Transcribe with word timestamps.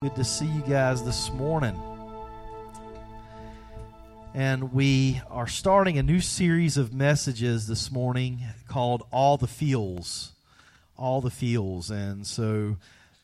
Good 0.00 0.14
to 0.14 0.22
see 0.22 0.46
you 0.46 0.60
guys 0.60 1.02
this 1.02 1.28
morning. 1.32 1.76
And 4.32 4.72
we 4.72 5.20
are 5.28 5.48
starting 5.48 5.98
a 5.98 6.04
new 6.04 6.20
series 6.20 6.76
of 6.76 6.94
messages 6.94 7.66
this 7.66 7.90
morning 7.90 8.44
called 8.68 9.02
All 9.10 9.36
the 9.36 9.48
Feels. 9.48 10.34
All 10.96 11.20
the 11.20 11.32
Feels. 11.32 11.90
And 11.90 12.24
so 12.24 12.76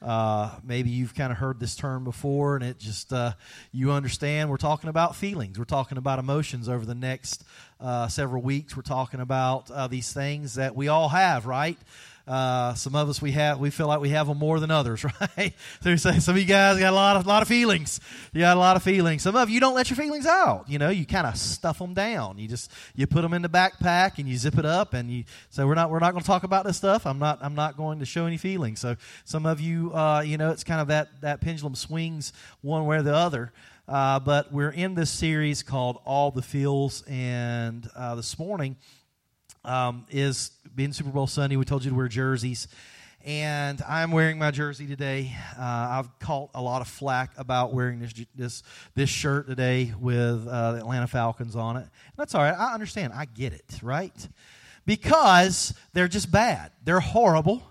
uh, 0.02 0.58
maybe 0.64 0.90
you've 0.90 1.14
kind 1.14 1.30
of 1.30 1.38
heard 1.38 1.60
this 1.60 1.76
term 1.76 2.02
before, 2.02 2.56
and 2.56 2.64
it 2.64 2.80
just, 2.80 3.12
uh, 3.12 3.34
you 3.70 3.92
understand 3.92 4.50
we're 4.50 4.56
talking 4.56 4.90
about 4.90 5.14
feelings. 5.14 5.56
We're 5.60 5.66
talking 5.66 5.96
about 5.96 6.18
emotions 6.18 6.68
over 6.68 6.84
the 6.84 6.96
next 6.96 7.44
uh, 7.80 8.08
several 8.08 8.42
weeks. 8.42 8.76
We're 8.76 8.82
talking 8.82 9.20
about 9.20 9.70
uh, 9.70 9.86
these 9.86 10.12
things 10.12 10.56
that 10.56 10.74
we 10.74 10.88
all 10.88 11.10
have, 11.10 11.46
right? 11.46 11.78
Uh, 12.26 12.72
some 12.72 12.94
of 12.94 13.06
us 13.10 13.20
we 13.20 13.32
have 13.32 13.58
we 13.58 13.68
feel 13.68 13.86
like 13.86 14.00
we 14.00 14.08
have 14.08 14.26
them 14.26 14.38
more 14.38 14.58
than 14.58 14.70
others, 14.70 15.04
right? 15.36 15.52
so 15.82 15.94
some 15.96 16.34
of 16.34 16.38
you 16.38 16.46
guys 16.46 16.78
got 16.78 16.90
a 16.92 16.96
lot 16.96 17.16
of 17.16 17.26
lot 17.26 17.42
of 17.42 17.48
feelings. 17.48 18.00
You 18.32 18.40
got 18.40 18.56
a 18.56 18.60
lot 18.60 18.76
of 18.76 18.82
feelings. 18.82 19.22
Some 19.22 19.36
of 19.36 19.50
you 19.50 19.60
don't 19.60 19.74
let 19.74 19.90
your 19.90 19.98
feelings 19.98 20.24
out. 20.24 20.64
You 20.66 20.78
know, 20.78 20.88
you 20.88 21.04
kind 21.04 21.26
of 21.26 21.36
stuff 21.36 21.78
them 21.78 21.92
down. 21.92 22.38
You 22.38 22.48
just 22.48 22.70
you 22.94 23.06
put 23.06 23.20
them 23.20 23.34
in 23.34 23.42
the 23.42 23.50
backpack 23.50 24.16
and 24.16 24.26
you 24.26 24.38
zip 24.38 24.56
it 24.56 24.64
up 24.64 24.94
and 24.94 25.10
you 25.10 25.24
say 25.50 25.64
we're 25.64 25.74
not 25.74 25.90
we're 25.90 25.98
not 25.98 26.12
going 26.12 26.22
to 26.22 26.26
talk 26.26 26.44
about 26.44 26.64
this 26.64 26.78
stuff. 26.78 27.06
I'm 27.06 27.18
not 27.18 27.40
I'm 27.42 27.54
not 27.54 27.76
going 27.76 27.98
to 27.98 28.06
show 28.06 28.24
any 28.24 28.38
feelings. 28.38 28.80
So 28.80 28.96
some 29.24 29.44
of 29.44 29.60
you, 29.60 29.92
uh, 29.94 30.22
you 30.22 30.38
know, 30.38 30.50
it's 30.50 30.64
kind 30.64 30.80
of 30.80 30.88
that 30.88 31.20
that 31.20 31.42
pendulum 31.42 31.74
swings 31.74 32.32
one 32.62 32.86
way 32.86 32.96
or 32.96 33.02
the 33.02 33.14
other. 33.14 33.52
Uh, 33.86 34.18
but 34.18 34.50
we're 34.50 34.70
in 34.70 34.94
this 34.94 35.10
series 35.10 35.62
called 35.62 35.98
All 36.06 36.30
the 36.30 36.40
Feels, 36.40 37.02
and 37.06 37.86
uh, 37.94 38.14
this 38.14 38.38
morning 38.38 38.76
um, 39.64 40.06
is 40.10 40.52
being 40.74 40.92
Super 40.92 41.10
Bowl 41.10 41.26
Sunday. 41.26 41.56
We 41.56 41.64
told 41.64 41.84
you 41.84 41.90
to 41.90 41.96
wear 41.96 42.08
jerseys. 42.08 42.68
And 43.24 43.80
I'm 43.88 44.10
wearing 44.10 44.38
my 44.38 44.50
jersey 44.50 44.86
today. 44.86 45.34
Uh, 45.58 45.62
I've 45.62 46.18
caught 46.18 46.50
a 46.54 46.60
lot 46.60 46.82
of 46.82 46.88
flack 46.88 47.30
about 47.38 47.72
wearing 47.72 48.00
this 48.00 48.12
this 48.34 48.62
this 48.94 49.08
shirt 49.08 49.46
today 49.46 49.94
with 49.98 50.46
uh, 50.46 50.72
the 50.72 50.78
Atlanta 50.78 51.06
Falcons 51.06 51.56
on 51.56 51.78
it. 51.78 51.86
That's 52.16 52.34
all 52.34 52.42
right. 52.42 52.52
I 52.52 52.74
understand. 52.74 53.14
I 53.14 53.24
get 53.24 53.54
it, 53.54 53.80
right? 53.82 54.28
Because 54.84 55.72
they're 55.94 56.08
just 56.08 56.30
bad. 56.30 56.70
They're 56.84 57.00
horrible. 57.00 57.62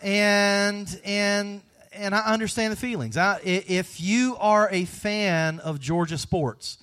And 0.00 1.00
and 1.04 1.62
and 1.92 2.14
I 2.14 2.32
understand 2.32 2.72
the 2.72 2.76
feelings. 2.76 3.16
I, 3.16 3.40
if 3.42 4.00
you 4.00 4.36
are 4.38 4.68
a 4.70 4.84
fan 4.84 5.58
of 5.60 5.80
Georgia 5.80 6.18
sports, 6.18 6.78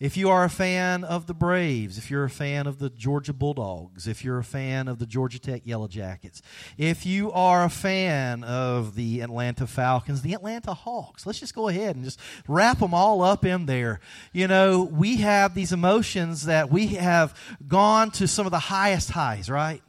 if 0.00 0.16
you 0.16 0.28
are 0.28 0.44
a 0.44 0.50
fan 0.50 1.04
of 1.04 1.26
the 1.26 1.34
Braves, 1.34 1.98
if 1.98 2.10
you're 2.10 2.24
a 2.24 2.30
fan 2.30 2.66
of 2.66 2.78
the 2.78 2.90
Georgia 2.90 3.32
Bulldogs, 3.32 4.08
if 4.08 4.24
you're 4.24 4.38
a 4.38 4.44
fan 4.44 4.88
of 4.88 4.98
the 4.98 5.06
Georgia 5.06 5.38
Tech 5.38 5.62
Yellow 5.64 5.86
Jackets, 5.86 6.42
if 6.76 7.06
you 7.06 7.30
are 7.30 7.64
a 7.64 7.70
fan 7.70 8.42
of 8.42 8.96
the 8.96 9.20
Atlanta 9.20 9.66
Falcons, 9.66 10.22
the 10.22 10.34
Atlanta 10.34 10.74
Hawks, 10.74 11.26
let's 11.26 11.38
just 11.38 11.54
go 11.54 11.68
ahead 11.68 11.94
and 11.94 12.04
just 12.04 12.18
wrap 12.48 12.80
them 12.80 12.92
all 12.92 13.22
up 13.22 13.44
in 13.44 13.66
there. 13.66 14.00
You 14.32 14.48
know, 14.48 14.82
we 14.82 15.18
have 15.18 15.54
these 15.54 15.72
emotions 15.72 16.46
that 16.46 16.70
we 16.70 16.88
have 16.88 17.38
gone 17.68 18.10
to 18.12 18.26
some 18.26 18.46
of 18.46 18.52
the 18.52 18.58
highest 18.58 19.10
highs, 19.10 19.48
right? 19.48 19.82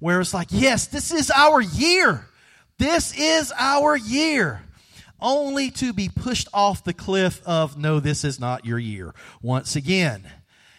Where 0.00 0.20
it's 0.20 0.34
like, 0.34 0.48
yes, 0.50 0.86
this 0.86 1.12
is 1.12 1.30
our 1.30 1.62
year. 1.62 2.26
This 2.78 3.18
is 3.18 3.54
our 3.56 3.96
year 3.96 4.65
only 5.20 5.70
to 5.72 5.92
be 5.92 6.08
pushed 6.08 6.48
off 6.52 6.84
the 6.84 6.92
cliff 6.92 7.40
of, 7.46 7.76
no, 7.76 8.00
this 8.00 8.24
is 8.24 8.38
not 8.38 8.64
your 8.64 8.78
year 8.78 9.14
once 9.42 9.76
again. 9.76 10.30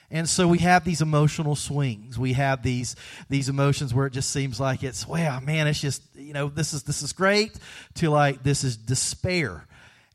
And 0.10 0.30
so 0.30 0.48
we 0.48 0.60
have 0.60 0.86
these 0.86 1.02
emotional 1.02 1.56
swings. 1.56 2.18
We 2.18 2.34
have 2.34 2.64
these 2.64 2.96
these 3.30 3.50
emotions 3.50 3.94
where 3.94 4.08
it 4.08 4.14
just 4.14 4.30
seems 4.30 4.58
like 4.60 4.82
it's, 4.82 5.06
well, 5.06 5.42
man, 5.42 5.68
it's 5.68 5.82
just, 5.82 6.02
you 6.16 6.32
know, 6.32 6.48
this 6.48 6.74
is 6.74 6.84
this 6.84 7.02
is 7.02 7.12
great 7.12 7.60
to 7.96 8.10
like 8.10 8.42
this 8.42 8.64
is 8.64 8.78
despair. 8.78 9.68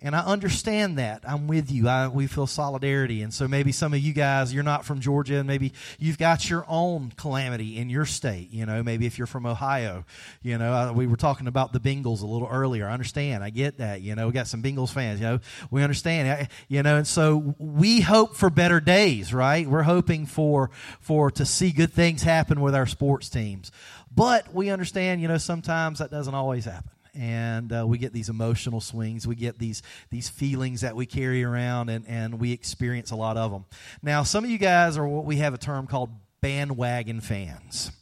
And 0.04 0.16
I 0.16 0.20
understand 0.20 0.98
that. 0.98 1.22
I'm 1.24 1.46
with 1.46 1.70
you. 1.70 1.88
I, 1.88 2.08
we 2.08 2.26
feel 2.26 2.48
solidarity. 2.48 3.22
And 3.22 3.32
so 3.32 3.46
maybe 3.46 3.70
some 3.70 3.94
of 3.94 4.00
you 4.00 4.12
guys, 4.12 4.52
you're 4.52 4.64
not 4.64 4.84
from 4.84 4.98
Georgia, 4.98 5.36
and 5.36 5.46
maybe 5.46 5.72
you've 6.00 6.18
got 6.18 6.50
your 6.50 6.64
own 6.68 7.12
calamity 7.16 7.78
in 7.78 7.88
your 7.88 8.04
state. 8.04 8.50
You 8.50 8.66
know, 8.66 8.82
maybe 8.82 9.06
if 9.06 9.16
you're 9.16 9.28
from 9.28 9.46
Ohio, 9.46 10.04
you 10.42 10.58
know, 10.58 10.72
uh, 10.72 10.92
we 10.92 11.06
were 11.06 11.16
talking 11.16 11.46
about 11.46 11.72
the 11.72 11.78
Bengals 11.78 12.22
a 12.22 12.26
little 12.26 12.48
earlier. 12.50 12.88
I 12.88 12.92
understand. 12.92 13.44
I 13.44 13.50
get 13.50 13.78
that. 13.78 14.00
You 14.00 14.16
know, 14.16 14.26
we 14.26 14.32
got 14.32 14.48
some 14.48 14.60
Bengals 14.60 14.90
fans. 14.90 15.20
You 15.20 15.26
know, 15.26 15.38
we 15.70 15.84
understand. 15.84 16.48
You 16.66 16.82
know, 16.82 16.96
and 16.96 17.06
so 17.06 17.54
we 17.58 18.00
hope 18.00 18.34
for 18.34 18.50
better 18.50 18.80
days, 18.80 19.32
right? 19.32 19.68
We're 19.68 19.82
hoping 19.82 20.26
for 20.26 20.70
for 21.00 21.30
to 21.30 21.46
see 21.46 21.70
good 21.70 21.92
things 21.92 22.22
happen 22.22 22.60
with 22.60 22.74
our 22.74 22.86
sports 22.86 23.28
teams. 23.28 23.70
But 24.14 24.52
we 24.52 24.70
understand, 24.70 25.22
you 25.22 25.28
know, 25.28 25.38
sometimes 25.38 26.00
that 26.00 26.10
doesn't 26.10 26.34
always 26.34 26.64
happen 26.64 26.90
and 27.14 27.72
uh, 27.72 27.86
we 27.86 27.98
get 27.98 28.12
these 28.12 28.28
emotional 28.28 28.80
swings. 28.80 29.26
We 29.26 29.34
get 29.34 29.58
these 29.58 29.82
these 30.10 30.28
feelings 30.28 30.80
that 30.80 30.96
we 30.96 31.06
carry 31.06 31.44
around, 31.44 31.88
and, 31.88 32.06
and 32.08 32.40
we 32.40 32.52
experience 32.52 33.10
a 33.10 33.16
lot 33.16 33.36
of 33.36 33.50
them. 33.50 33.64
Now, 34.02 34.22
some 34.22 34.44
of 34.44 34.50
you 34.50 34.58
guys 34.58 34.96
are 34.96 35.06
what 35.06 35.24
we 35.24 35.36
have 35.36 35.54
a 35.54 35.58
term 35.58 35.86
called 35.86 36.10
bandwagon 36.40 37.20
fans. 37.20 37.92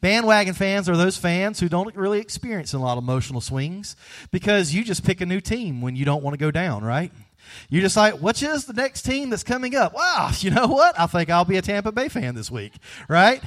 Bandwagon 0.00 0.54
fans 0.54 0.88
are 0.88 0.96
those 0.96 1.16
fans 1.16 1.60
who 1.60 1.68
don't 1.68 1.94
really 1.96 2.20
experience 2.20 2.72
a 2.72 2.78
lot 2.78 2.96
of 2.96 3.04
emotional 3.04 3.40
swings 3.40 3.96
because 4.30 4.72
you 4.74 4.84
just 4.84 5.04
pick 5.04 5.20
a 5.20 5.26
new 5.26 5.40
team 5.40 5.82
when 5.82 5.96
you 5.96 6.04
don't 6.04 6.22
want 6.22 6.34
to 6.34 6.38
go 6.38 6.50
down, 6.50 6.84
right? 6.84 7.12
You're 7.68 7.82
just 7.82 7.96
like, 7.96 8.14
which 8.14 8.42
is 8.42 8.64
the 8.64 8.72
next 8.72 9.02
team 9.02 9.30
that's 9.30 9.42
coming 9.42 9.74
up? 9.74 9.94
Wow, 9.94 10.30
you 10.38 10.50
know 10.50 10.66
what? 10.66 10.98
I 10.98 11.06
think 11.06 11.30
I'll 11.30 11.44
be 11.44 11.56
a 11.56 11.62
Tampa 11.62 11.92
Bay 11.92 12.08
fan 12.08 12.34
this 12.34 12.50
week, 12.50 12.72
right? 13.08 13.42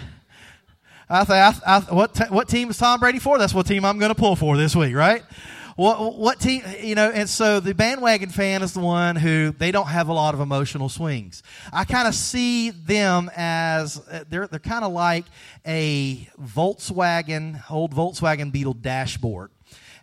I 1.09 1.25
I, 1.27 1.53
I, 1.65 1.79
what, 1.93 2.15
t- 2.15 2.23
what 2.29 2.47
team 2.47 2.69
is 2.69 2.77
Tom 2.77 2.99
Brady 2.99 3.19
for? 3.19 3.37
That's 3.37 3.53
what 3.53 3.65
team 3.67 3.85
I'm 3.85 3.99
going 3.99 4.13
to 4.13 4.19
pull 4.19 4.35
for 4.35 4.57
this 4.57 4.75
week, 4.75 4.95
right? 4.95 5.23
What, 5.75 6.17
what 6.17 6.39
team, 6.39 6.61
you 6.81 6.93
know, 6.93 7.09
and 7.09 7.27
so 7.27 7.59
the 7.59 7.73
bandwagon 7.73 8.29
fan 8.29 8.61
is 8.61 8.73
the 8.73 8.79
one 8.79 9.15
who 9.15 9.51
they 9.57 9.71
don't 9.71 9.87
have 9.87 10.07
a 10.07 10.13
lot 10.13 10.35
of 10.35 10.39
emotional 10.39 10.87
swings. 10.87 11.41
I 11.71 11.83
kind 11.83 12.07
of 12.07 12.13
see 12.13 12.69
them 12.69 13.31
as, 13.35 13.99
uh, 14.07 14.23
they're, 14.29 14.47
they're 14.47 14.59
kind 14.59 14.85
of 14.85 14.91
like 14.91 15.25
a 15.65 16.29
Volkswagen, 16.39 17.59
old 17.71 17.95
Volkswagen 17.95 18.51
Beetle 18.51 18.75
dashboard 18.75 19.49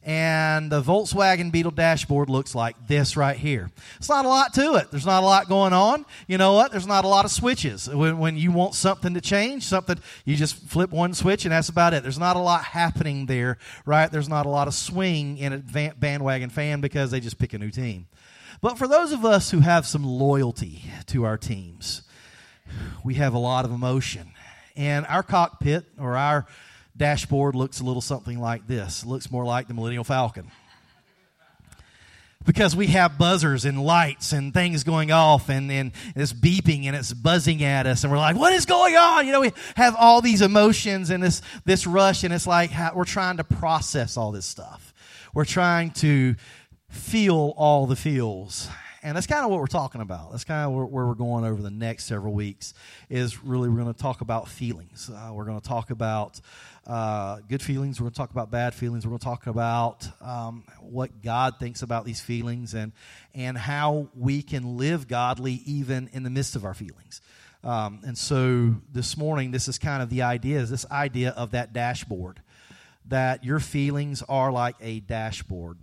and 0.02 0.72
the 0.72 0.80
Volkswagen 0.80 1.52
Beetle 1.52 1.72
dashboard 1.72 2.30
looks 2.30 2.54
like 2.54 2.86
this 2.86 3.18
right 3.18 3.36
here. 3.36 3.70
It's 3.96 4.08
not 4.08 4.24
a 4.24 4.28
lot 4.28 4.54
to 4.54 4.76
it. 4.76 4.90
There's 4.90 5.04
not 5.04 5.22
a 5.22 5.26
lot 5.26 5.46
going 5.46 5.74
on. 5.74 6.06
You 6.26 6.38
know 6.38 6.54
what? 6.54 6.70
There's 6.70 6.86
not 6.86 7.04
a 7.04 7.08
lot 7.08 7.26
of 7.26 7.30
switches. 7.30 7.86
When, 7.86 8.18
when 8.18 8.36
you 8.38 8.50
want 8.50 8.74
something 8.74 9.12
to 9.12 9.20
change, 9.20 9.64
something, 9.64 9.98
you 10.24 10.36
just 10.36 10.56
flip 10.68 10.90
one 10.90 11.12
switch 11.12 11.44
and 11.44 11.52
that's 11.52 11.68
about 11.68 11.92
it. 11.92 12.02
There's 12.02 12.18
not 12.18 12.36
a 12.36 12.40
lot 12.40 12.64
happening 12.64 13.26
there, 13.26 13.58
right? 13.84 14.10
There's 14.10 14.28
not 14.28 14.46
a 14.46 14.48
lot 14.48 14.68
of 14.68 14.74
swing 14.74 15.36
in 15.36 15.52
a 15.52 15.92
bandwagon 15.98 16.48
fan 16.48 16.80
because 16.80 17.10
they 17.10 17.20
just 17.20 17.38
pick 17.38 17.52
a 17.52 17.58
new 17.58 17.70
team. 17.70 18.08
But 18.62 18.78
for 18.78 18.88
those 18.88 19.12
of 19.12 19.24
us 19.24 19.50
who 19.50 19.60
have 19.60 19.86
some 19.86 20.04
loyalty 20.04 20.84
to 21.06 21.24
our 21.24 21.36
teams, 21.36 22.02
we 23.04 23.14
have 23.14 23.34
a 23.34 23.38
lot 23.38 23.66
of 23.66 23.70
emotion. 23.70 24.32
And 24.76 25.04
our 25.06 25.22
cockpit 25.22 25.84
or 25.98 26.16
our 26.16 26.46
dashboard 27.00 27.54
looks 27.54 27.80
a 27.80 27.84
little 27.84 28.02
something 28.02 28.38
like 28.38 28.66
this. 28.66 29.02
It 29.02 29.08
looks 29.08 29.30
more 29.30 29.46
like 29.46 29.68
the 29.68 29.74
Millennium 29.74 30.04
Falcon. 30.04 30.50
Because 32.44 32.76
we 32.76 32.88
have 32.88 33.16
buzzers 33.16 33.64
and 33.64 33.82
lights 33.82 34.32
and 34.32 34.52
things 34.52 34.84
going 34.84 35.10
off 35.10 35.48
and, 35.48 35.72
and 35.72 35.92
it's 36.14 36.34
beeping 36.34 36.84
and 36.84 36.94
it's 36.94 37.12
buzzing 37.12 37.62
at 37.62 37.86
us 37.86 38.04
and 38.04 38.12
we're 38.12 38.18
like, 38.18 38.36
what 38.36 38.52
is 38.52 38.66
going 38.66 38.96
on? 38.96 39.26
You 39.26 39.32
know, 39.32 39.40
we 39.40 39.52
have 39.76 39.96
all 39.96 40.20
these 40.20 40.42
emotions 40.42 41.08
and 41.08 41.22
this, 41.22 41.40
this 41.64 41.86
rush 41.86 42.22
and 42.22 42.34
it's 42.34 42.46
like 42.46 42.70
we're 42.94 43.04
trying 43.04 43.38
to 43.38 43.44
process 43.44 44.18
all 44.18 44.30
this 44.30 44.46
stuff. 44.46 44.92
We're 45.32 45.46
trying 45.46 45.92
to 45.92 46.34
feel 46.90 47.54
all 47.56 47.86
the 47.86 47.96
feels 47.96 48.68
and 49.02 49.16
that's 49.16 49.26
kind 49.26 49.44
of 49.44 49.50
what 49.50 49.60
we're 49.60 49.66
talking 49.66 50.00
about. 50.02 50.30
That's 50.30 50.44
kind 50.44 50.66
of 50.66 50.72
where, 50.72 50.84
where, 50.84 51.06
we're 51.06 51.14
going 51.14 51.44
over 51.44 51.62
the 51.62 51.70
next 51.70 52.04
several 52.04 52.34
weeks. 52.34 52.74
Is 53.08 53.42
really 53.42 53.68
we're 53.68 53.80
going 53.80 53.94
to 53.94 53.98
talk 53.98 54.20
about 54.20 54.48
feelings. 54.48 55.10
Uh, 55.10 55.32
we're 55.32 55.46
going 55.46 55.60
to 55.60 55.66
talk 55.66 55.90
about 55.90 56.40
uh, 56.86 57.38
good 57.48 57.62
feelings. 57.62 58.00
We're 58.00 58.04
going 58.04 58.12
to 58.12 58.18
talk 58.18 58.30
about 58.30 58.50
bad 58.50 58.74
feelings. 58.74 59.06
We're 59.06 59.10
going 59.10 59.20
to 59.20 59.24
talk 59.24 59.46
about 59.46 60.08
um, 60.20 60.64
what 60.80 61.22
God 61.22 61.58
thinks 61.58 61.82
about 61.82 62.04
these 62.04 62.20
feelings 62.20 62.74
and 62.74 62.92
and 63.34 63.56
how 63.56 64.08
we 64.14 64.42
can 64.42 64.76
live 64.76 65.06
godly 65.06 65.62
even 65.66 66.08
in 66.12 66.22
the 66.22 66.30
midst 66.30 66.56
of 66.56 66.64
our 66.64 66.74
feelings. 66.74 67.20
Um, 67.62 68.00
and 68.04 68.16
so 68.16 68.74
this 68.90 69.16
morning, 69.16 69.50
this 69.50 69.68
is 69.68 69.78
kind 69.78 70.02
of 70.02 70.10
the 70.10 70.22
idea: 70.22 70.58
is 70.60 70.70
this 70.70 70.86
idea 70.90 71.30
of 71.30 71.52
that 71.52 71.72
dashboard 71.72 72.40
that 73.06 73.44
your 73.44 73.60
feelings 73.60 74.22
are 74.28 74.50
like 74.52 74.76
a 74.80 75.00
dashboard. 75.00 75.78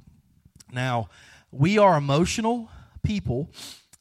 Now, 0.72 1.10
we 1.52 1.78
are 1.78 1.98
emotional 1.98 2.70
people. 3.04 3.50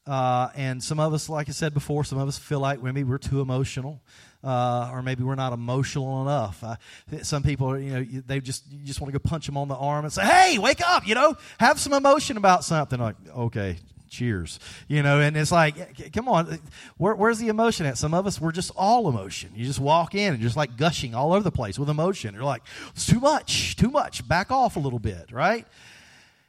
Uh, 0.06 0.50
and 0.54 0.82
some 0.82 1.00
of 1.00 1.12
us, 1.12 1.28
like 1.28 1.48
I 1.48 1.52
said 1.52 1.74
before, 1.74 2.04
some 2.04 2.18
of 2.18 2.28
us 2.28 2.38
feel 2.38 2.60
like 2.60 2.80
maybe 2.80 3.02
we're 3.02 3.18
too 3.18 3.40
emotional 3.40 4.00
uh, 4.46 4.90
or 4.92 5.02
maybe 5.02 5.24
we're 5.24 5.34
not 5.34 5.52
emotional 5.52 6.22
enough. 6.22 6.62
Uh, 6.62 6.76
some 7.22 7.42
people, 7.42 7.78
you 7.78 7.90
know, 7.90 8.22
they 8.26 8.40
just 8.40 8.64
you 8.70 8.84
just 8.84 9.00
want 9.00 9.12
to 9.12 9.18
go 9.18 9.22
punch 9.22 9.46
them 9.46 9.56
on 9.56 9.66
the 9.66 9.74
arm 9.74 10.04
and 10.04 10.12
say, 10.12 10.24
"Hey, 10.24 10.58
wake 10.58 10.80
up!" 10.86 11.06
You 11.06 11.16
know, 11.16 11.36
have 11.58 11.80
some 11.80 11.92
emotion 11.92 12.36
about 12.36 12.62
something. 12.62 13.00
Like, 13.00 13.16
okay, 13.36 13.78
cheers. 14.08 14.60
You 14.88 15.02
know, 15.02 15.20
and 15.20 15.36
it's 15.36 15.52
like, 15.52 16.12
come 16.12 16.28
on, 16.28 16.58
where, 16.96 17.14
where's 17.14 17.38
the 17.38 17.48
emotion 17.48 17.86
at? 17.86 17.98
Some 17.98 18.14
of 18.14 18.26
us, 18.26 18.40
we're 18.40 18.52
just 18.52 18.70
all 18.76 19.08
emotion. 19.08 19.50
You 19.54 19.64
just 19.66 19.80
walk 19.80 20.14
in 20.14 20.34
and 20.34 20.42
just 20.42 20.56
like 20.56 20.76
gushing 20.76 21.14
all 21.14 21.32
over 21.32 21.42
the 21.42 21.50
place 21.50 21.78
with 21.78 21.90
emotion. 21.90 22.34
You're 22.34 22.44
like, 22.44 22.62
it's 22.90 23.06
too 23.06 23.20
much, 23.20 23.76
too 23.76 23.90
much. 23.90 24.26
Back 24.26 24.50
off 24.50 24.76
a 24.76 24.80
little 24.80 25.00
bit, 25.00 25.32
right? 25.32 25.66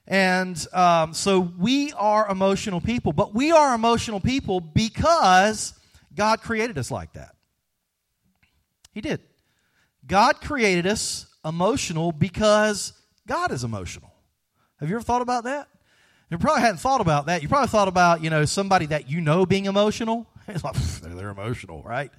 And 0.07 0.65
um, 0.73 1.13
so 1.13 1.39
we 1.39 1.91
are 1.93 2.29
emotional 2.29 2.79
people, 2.79 3.11
but 3.11 3.33
we 3.33 3.51
are 3.51 3.75
emotional 3.75 4.19
people 4.19 4.61
because 4.61 5.73
God 6.15 6.41
created 6.41 6.77
us 6.77 6.89
like 6.89 7.13
that. 7.13 7.36
He 8.97 9.01
did. 9.01 9.19
God 10.07 10.41
created 10.41 10.87
us 10.87 11.27
emotional 11.45 12.11
because 12.11 12.93
God 13.27 13.51
is 13.51 13.63
emotional. 13.63 14.11
Have 14.79 14.89
you 14.89 14.95
ever 14.95 15.03
thought 15.03 15.21
about 15.21 15.43
that? 15.43 15.67
You 16.31 16.39
probably 16.39 16.61
hadn't 16.61 16.79
thought 16.79 16.99
about 16.99 17.27
that. 17.27 17.43
You 17.43 17.47
probably 17.47 17.67
thought 17.67 17.87
about, 17.87 18.23
you 18.23 18.31
know, 18.31 18.43
somebody 18.45 18.87
that 18.87 19.07
you 19.07 19.21
know 19.21 19.45
being 19.45 19.65
emotional. 19.65 20.25
It's 20.47 20.63
like, 20.63 20.73
they're 21.03 21.29
emotional, 21.29 21.83
right? 21.83 22.09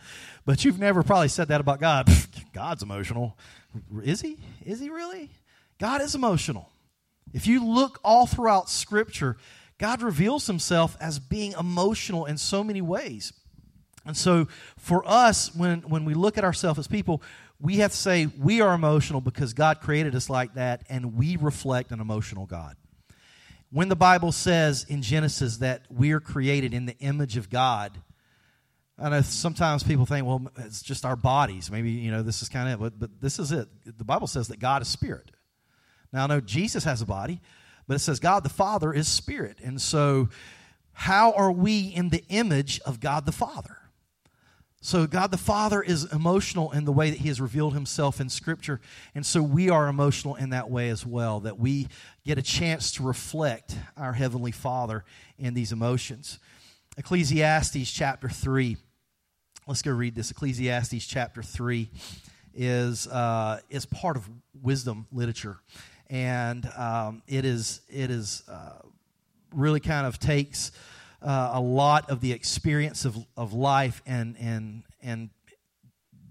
But 0.45 0.65
you've 0.65 0.79
never 0.79 1.03
probably 1.03 1.29
said 1.29 1.49
that 1.49 1.61
about 1.61 1.81
God. 1.81 2.09
God's 2.53 2.85
emotional. 2.85 3.37
Is 4.05 4.21
he? 4.21 4.37
Is 4.65 4.79
he 4.79 4.89
really? 4.89 5.31
God 5.81 6.01
is 6.01 6.15
emotional. 6.15 6.71
If 7.33 7.49
you 7.49 7.67
look 7.67 7.99
all 8.05 8.29
throughout 8.29 8.71
Scripture, 8.71 9.37
God 9.79 10.01
reveals 10.01 10.47
himself 10.47 10.97
as 11.01 11.19
being 11.19 11.55
emotional 11.59 12.25
in 12.25 12.37
so 12.37 12.63
many 12.63 12.83
ways. 12.83 13.33
And 14.09 14.17
so 14.17 14.49
for 14.79 15.07
us, 15.07 15.55
when, 15.55 15.83
when 15.83 16.07
we 16.07 16.15
look 16.15 16.39
at 16.39 16.45
ourselves 16.45 16.79
as 16.79 16.89
people, 16.89 17.23
we 17.61 17.77
have 17.77 17.91
to 17.91 17.97
say 17.97 18.27
we 18.27 18.63
are 18.63 18.73
emotional 18.73 19.21
because 19.21 19.53
God 19.53 19.83
created 19.83 20.15
us 20.15 20.31
like 20.31 20.55
that 20.55 20.83
and 20.89 21.15
we 21.15 21.37
reflect 21.37 21.93
an 21.93 22.01
emotional 22.01 22.47
God. 22.47 22.77
When 23.71 23.91
the 23.91 23.97
Bible 23.97 24.33
says 24.33 24.87
in 24.89 25.03
Genesis 25.03 25.59
that 25.59 25.83
we 25.91 26.13
are 26.13 26.21
created 26.21 26.73
in 26.73 26.87
the 26.87 26.97
image 27.01 27.37
of 27.37 27.51
God, 27.51 27.99
I 28.99 29.11
know 29.11 29.21
sometimes 29.21 29.83
people 29.83 30.07
think, 30.07 30.27
well, 30.27 30.51
it's 30.57 30.81
just 30.81 31.05
our 31.05 31.15
bodies. 31.15 31.71
Maybe, 31.71 31.91
you 31.91 32.11
know, 32.11 32.23
this 32.23 32.41
is 32.41 32.49
kind 32.49 32.73
of 32.73 32.81
it, 32.81 32.83
but, 32.83 32.99
but 32.99 33.21
this 33.21 33.39
is 33.39 33.53
it. 33.53 33.69
The 33.85 34.05
Bible 34.05 34.27
says 34.27 34.49
that 34.49 34.59
God 34.59 34.81
is 34.81 34.89
spirit. 34.89 35.31
Now, 36.15 36.25
I 36.25 36.27
know 36.29 36.41
Jesus 36.41 36.85
has 36.85 37.03
a 37.03 37.07
body, 37.07 37.43
but 37.87 37.97
it 37.97 37.99
says 37.99 38.21
God 38.21 38.43
the 38.43 38.49
Father 38.49 38.91
is 38.91 39.07
spirit. 39.07 39.59
And 39.63 39.79
so, 39.79 40.31
how 40.93 41.33
are 41.33 41.53
we 41.53 41.81
in 41.81 42.09
the 42.09 42.25
image 42.31 42.81
of 42.87 43.01
God 43.01 43.27
the 43.27 43.33
Father? 43.33 43.78
So, 44.81 45.07
God 45.07 45.33
the 45.33 45.39
Father 45.39 45.83
is 45.83 46.05
emotional 46.13 46.71
in 46.71 46.85
the 46.85 46.93
way 46.93 47.11
that 47.11 47.19
He 47.19 47.29
has 47.29 47.41
revealed 47.41 47.75
Himself 47.75 48.21
in 48.21 48.29
Scripture. 48.29 48.81
And 49.15 49.27
so, 49.27 49.43
we 49.43 49.71
are 49.71 49.89
emotional 49.89 50.37
in 50.37 50.51
that 50.51 50.71
way 50.71 50.89
as 50.89 51.05
well, 51.05 51.41
that 51.41 51.59
we 51.59 51.89
get 52.25 52.39
a 52.39 52.43
chance 52.43 52.93
to 52.93 53.03
reflect 53.03 53.77
our 53.97 54.13
Heavenly 54.13 54.53
Father 54.53 55.05
in 55.37 55.55
these 55.55 55.73
emotions. 55.73 56.39
Ecclesiastes 56.97 57.91
chapter 57.91 58.29
3. 58.29 58.77
Let's 59.67 59.83
go 59.83 59.93
read 59.93 60.15
this. 60.15 60.31
Ecclesiastes 60.31 61.07
chapter 61.07 61.43
3 61.43 61.91
is, 62.55 63.07
uh, 63.09 63.61
is 63.69 63.85
part 63.85 64.17
of 64.17 64.29
wisdom 64.63 65.07
literature 65.13 65.59
and 66.11 66.67
um, 66.77 67.23
it 67.27 67.45
is 67.45 67.81
it 67.89 68.11
is 68.11 68.43
uh, 68.49 68.81
really 69.55 69.81
kind 69.81 70.07
of 70.07 70.19
takes 70.19 70.73
uh, 71.23 71.51
a 71.55 71.61
lot 71.61 72.11
of 72.11 72.21
the 72.21 72.33
experience 72.33 73.05
of, 73.05 73.17
of 73.37 73.53
life 73.53 74.03
and 74.07 74.37
and 74.39 74.85
and 75.03 75.31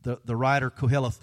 the 0.04 0.20
the 0.26 0.36
writer 0.36 0.70
Koheleth 0.70 1.20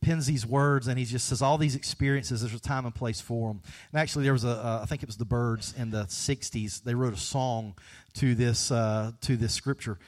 pins 0.00 0.26
these 0.26 0.46
words 0.46 0.86
and 0.86 0.98
he 0.98 1.04
just 1.04 1.26
says 1.26 1.42
all 1.42 1.58
these 1.58 1.74
experiences 1.74 2.40
there's 2.40 2.54
a 2.54 2.60
time 2.60 2.86
and 2.86 2.94
place 2.94 3.20
for 3.20 3.48
them 3.48 3.60
and 3.92 4.00
actually 4.00 4.24
there 4.24 4.32
was 4.32 4.44
a 4.44 4.50
uh, 4.50 4.80
I 4.82 4.86
think 4.86 5.02
it 5.02 5.06
was 5.06 5.16
the 5.16 5.24
Byrds 5.24 5.74
in 5.76 5.90
the 5.90 6.04
60s 6.04 6.82
they 6.82 6.94
wrote 6.94 7.12
a 7.12 7.18
song 7.18 7.74
to 8.14 8.34
this 8.34 8.70
uh, 8.70 9.12
to 9.22 9.36
this 9.36 9.52
scripture 9.52 9.98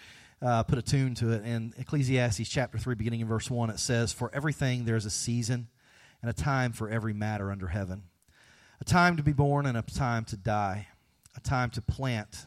uh, 0.42 0.62
put 0.62 0.78
a 0.78 0.82
tune 0.82 1.14
to 1.14 1.32
it. 1.32 1.44
In 1.44 1.72
ecclesiastes 1.78 2.48
chapter 2.48 2.78
3 2.78 2.94
beginning 2.94 3.20
in 3.20 3.28
verse 3.28 3.50
1 3.50 3.70
it 3.70 3.80
says 3.80 4.12
for 4.12 4.30
everything 4.32 4.84
there's 4.84 5.06
a 5.06 5.10
season 5.10 5.68
and 6.22 6.30
a 6.30 6.34
time 6.34 6.72
for 6.72 6.88
every 6.88 7.12
matter 7.12 7.50
under 7.50 7.68
heaven. 7.68 8.04
A 8.80 8.84
time 8.84 9.16
to 9.16 9.22
be 9.22 9.32
born 9.32 9.66
and 9.66 9.76
a 9.76 9.82
time 9.82 10.24
to 10.26 10.36
die, 10.36 10.88
a 11.36 11.40
time 11.40 11.70
to 11.70 11.82
plant 11.82 12.46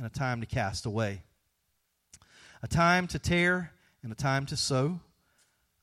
and 0.00 0.06
a 0.06 0.18
time 0.18 0.40
to 0.40 0.46
cast 0.46 0.86
away, 0.86 1.20
a 2.62 2.66
time 2.66 3.06
to 3.06 3.18
tear 3.18 3.70
and 4.02 4.10
a 4.10 4.14
time 4.14 4.46
to 4.46 4.56
sow, 4.56 4.98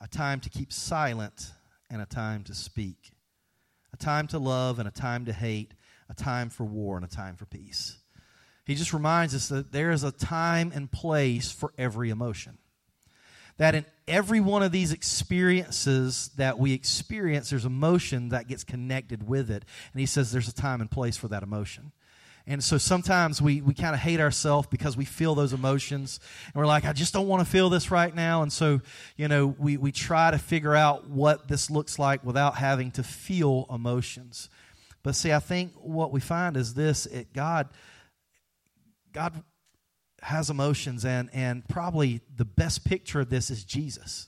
a 0.02 0.08
time 0.08 0.40
to 0.40 0.50
keep 0.50 0.74
silent 0.74 1.52
and 1.92 2.02
a 2.02 2.06
time 2.08 2.44
to 2.44 2.56
speak, 2.56 3.12
a 3.94 3.98
time 3.98 4.26
to 4.26 4.40
love 4.40 4.80
and 4.80 4.88
a 4.88 4.92
time 4.92 5.26
to 5.26 5.34
hate, 5.34 5.76
a 6.10 6.16
time 6.16 6.50
for 6.50 6.64
war 6.64 6.96
and 6.96 7.06
a 7.06 7.08
time 7.08 7.36
for 7.36 7.46
peace. 7.46 8.00
He 8.66 8.74
just 8.74 8.92
reminds 8.92 9.36
us 9.36 9.50
that 9.50 9.72
there 9.72 9.92
is 9.92 10.04
a 10.04 10.12
time 10.12 10.72
and 10.74 10.92
place 10.92 11.52
for 11.52 11.72
every 11.78 12.10
emotion 12.10 12.58
that 13.58 13.76
in 13.76 13.86
every 14.08 14.40
one 14.40 14.64
of 14.64 14.72
these 14.72 14.92
experiences 14.92 16.30
that 16.38 16.58
we 16.58 16.74
experience, 16.74 17.50
there's 17.50 17.66
emotion 17.66 18.30
that 18.30 18.48
gets 18.48 18.64
connected 18.64 19.28
with 19.28 19.50
it. 19.50 19.66
And 19.94 20.00
he 20.00 20.06
says 20.06 20.32
there's 20.32 20.48
a 20.48 20.54
time 20.54 20.80
and 20.80 20.90
place 20.90 21.18
for 21.18 21.28
that 21.28 21.44
emotion. 21.44 21.92
And 22.50 22.64
so 22.64 22.78
sometimes 22.78 23.42
we, 23.42 23.60
we 23.60 23.74
kind 23.74 23.94
of 23.94 24.00
hate 24.00 24.22
ourselves 24.22 24.70
because 24.72 24.96
we 24.96 25.04
feel 25.04 25.36
those 25.36 25.52
emotions. 25.52 26.22
And 26.46 26.56
we're 26.56 26.66
like, 26.66 26.86
I 26.86 26.94
just 26.94 27.14
don't 27.14 27.28
want 27.28 27.46
to 27.46 27.52
feel 27.52 27.70
this 27.70 27.92
right 27.92 28.16
now. 28.16 28.42
And 28.42 28.54
so, 28.54 28.80
you 29.18 29.28
know, 29.28 29.48
we, 29.48 29.76
we 29.76 29.92
try 29.92 30.32
to 30.32 30.38
figure 30.38 30.74
out 30.74 31.10
what 31.10 31.50
this 31.50 31.70
looks 31.70 32.00
like 32.00 32.24
without 32.24 32.56
having 32.56 32.92
to 32.92 33.04
feel 33.04 33.66
emotions. 33.70 34.50
But 35.04 35.16
see, 35.16 35.34
I 35.34 35.40
think 35.40 35.74
what 35.76 36.14
we 36.14 36.22
find 36.22 36.56
is 36.56 36.74
this 36.74 37.06
it, 37.06 37.34
God, 37.34 37.68
God 39.12 39.44
has 40.22 40.50
emotions, 40.50 41.04
and, 41.04 41.30
and 41.34 41.68
probably 41.68 42.22
the 42.34 42.46
best 42.46 42.86
picture 42.86 43.20
of 43.20 43.30
this 43.30 43.50
is 43.50 43.66
Jesus. 43.66 44.28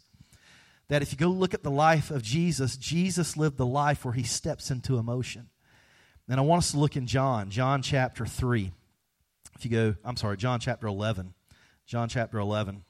That 0.89 1.01
if 1.01 1.13
you 1.13 1.17
go 1.17 1.29
look 1.29 1.53
at 1.53 1.63
the 1.63 1.71
life 1.71 2.11
of 2.11 2.21
Jesus, 2.21 2.75
Jesus 2.75 3.37
lived 3.37 3.57
the 3.57 3.65
life 3.65 4.03
where 4.03 4.13
he 4.13 4.23
steps 4.23 4.71
into 4.71 4.97
emotion. 4.97 5.49
And 6.29 6.39
I 6.39 6.43
want 6.43 6.59
us 6.59 6.71
to 6.71 6.79
look 6.79 6.95
in 6.95 7.07
John, 7.07 7.49
John 7.49 7.81
chapter 7.81 8.23
3. 8.23 8.71
If 9.55 9.65
you 9.65 9.71
go, 9.71 9.95
I'm 10.05 10.15
sorry, 10.15 10.37
John 10.37 10.59
chapter 10.59 10.85
11. 10.85 11.33
John 11.87 12.07
chapter 12.07 12.37
11. 12.37 12.83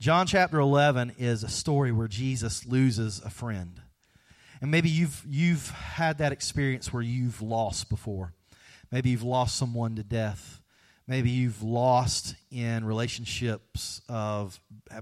John 0.00 0.26
chapter 0.26 0.58
11 0.58 1.12
is 1.18 1.44
a 1.44 1.48
story 1.48 1.92
where 1.92 2.08
Jesus 2.08 2.64
loses 2.64 3.20
a 3.20 3.28
friend. 3.28 3.82
And 4.62 4.70
maybe 4.70 4.88
you've, 4.88 5.22
you've 5.28 5.68
had 5.68 6.18
that 6.18 6.32
experience 6.32 6.90
where 6.90 7.02
you've 7.02 7.42
lost 7.42 7.90
before. 7.90 8.32
Maybe 8.90 9.10
you've 9.10 9.22
lost 9.22 9.56
someone 9.56 9.94
to 9.96 10.02
death. 10.02 10.62
Maybe 11.06 11.28
you've 11.28 11.62
lost 11.62 12.34
in 12.50 12.86
relationships 12.86 14.00
of 14.08 14.58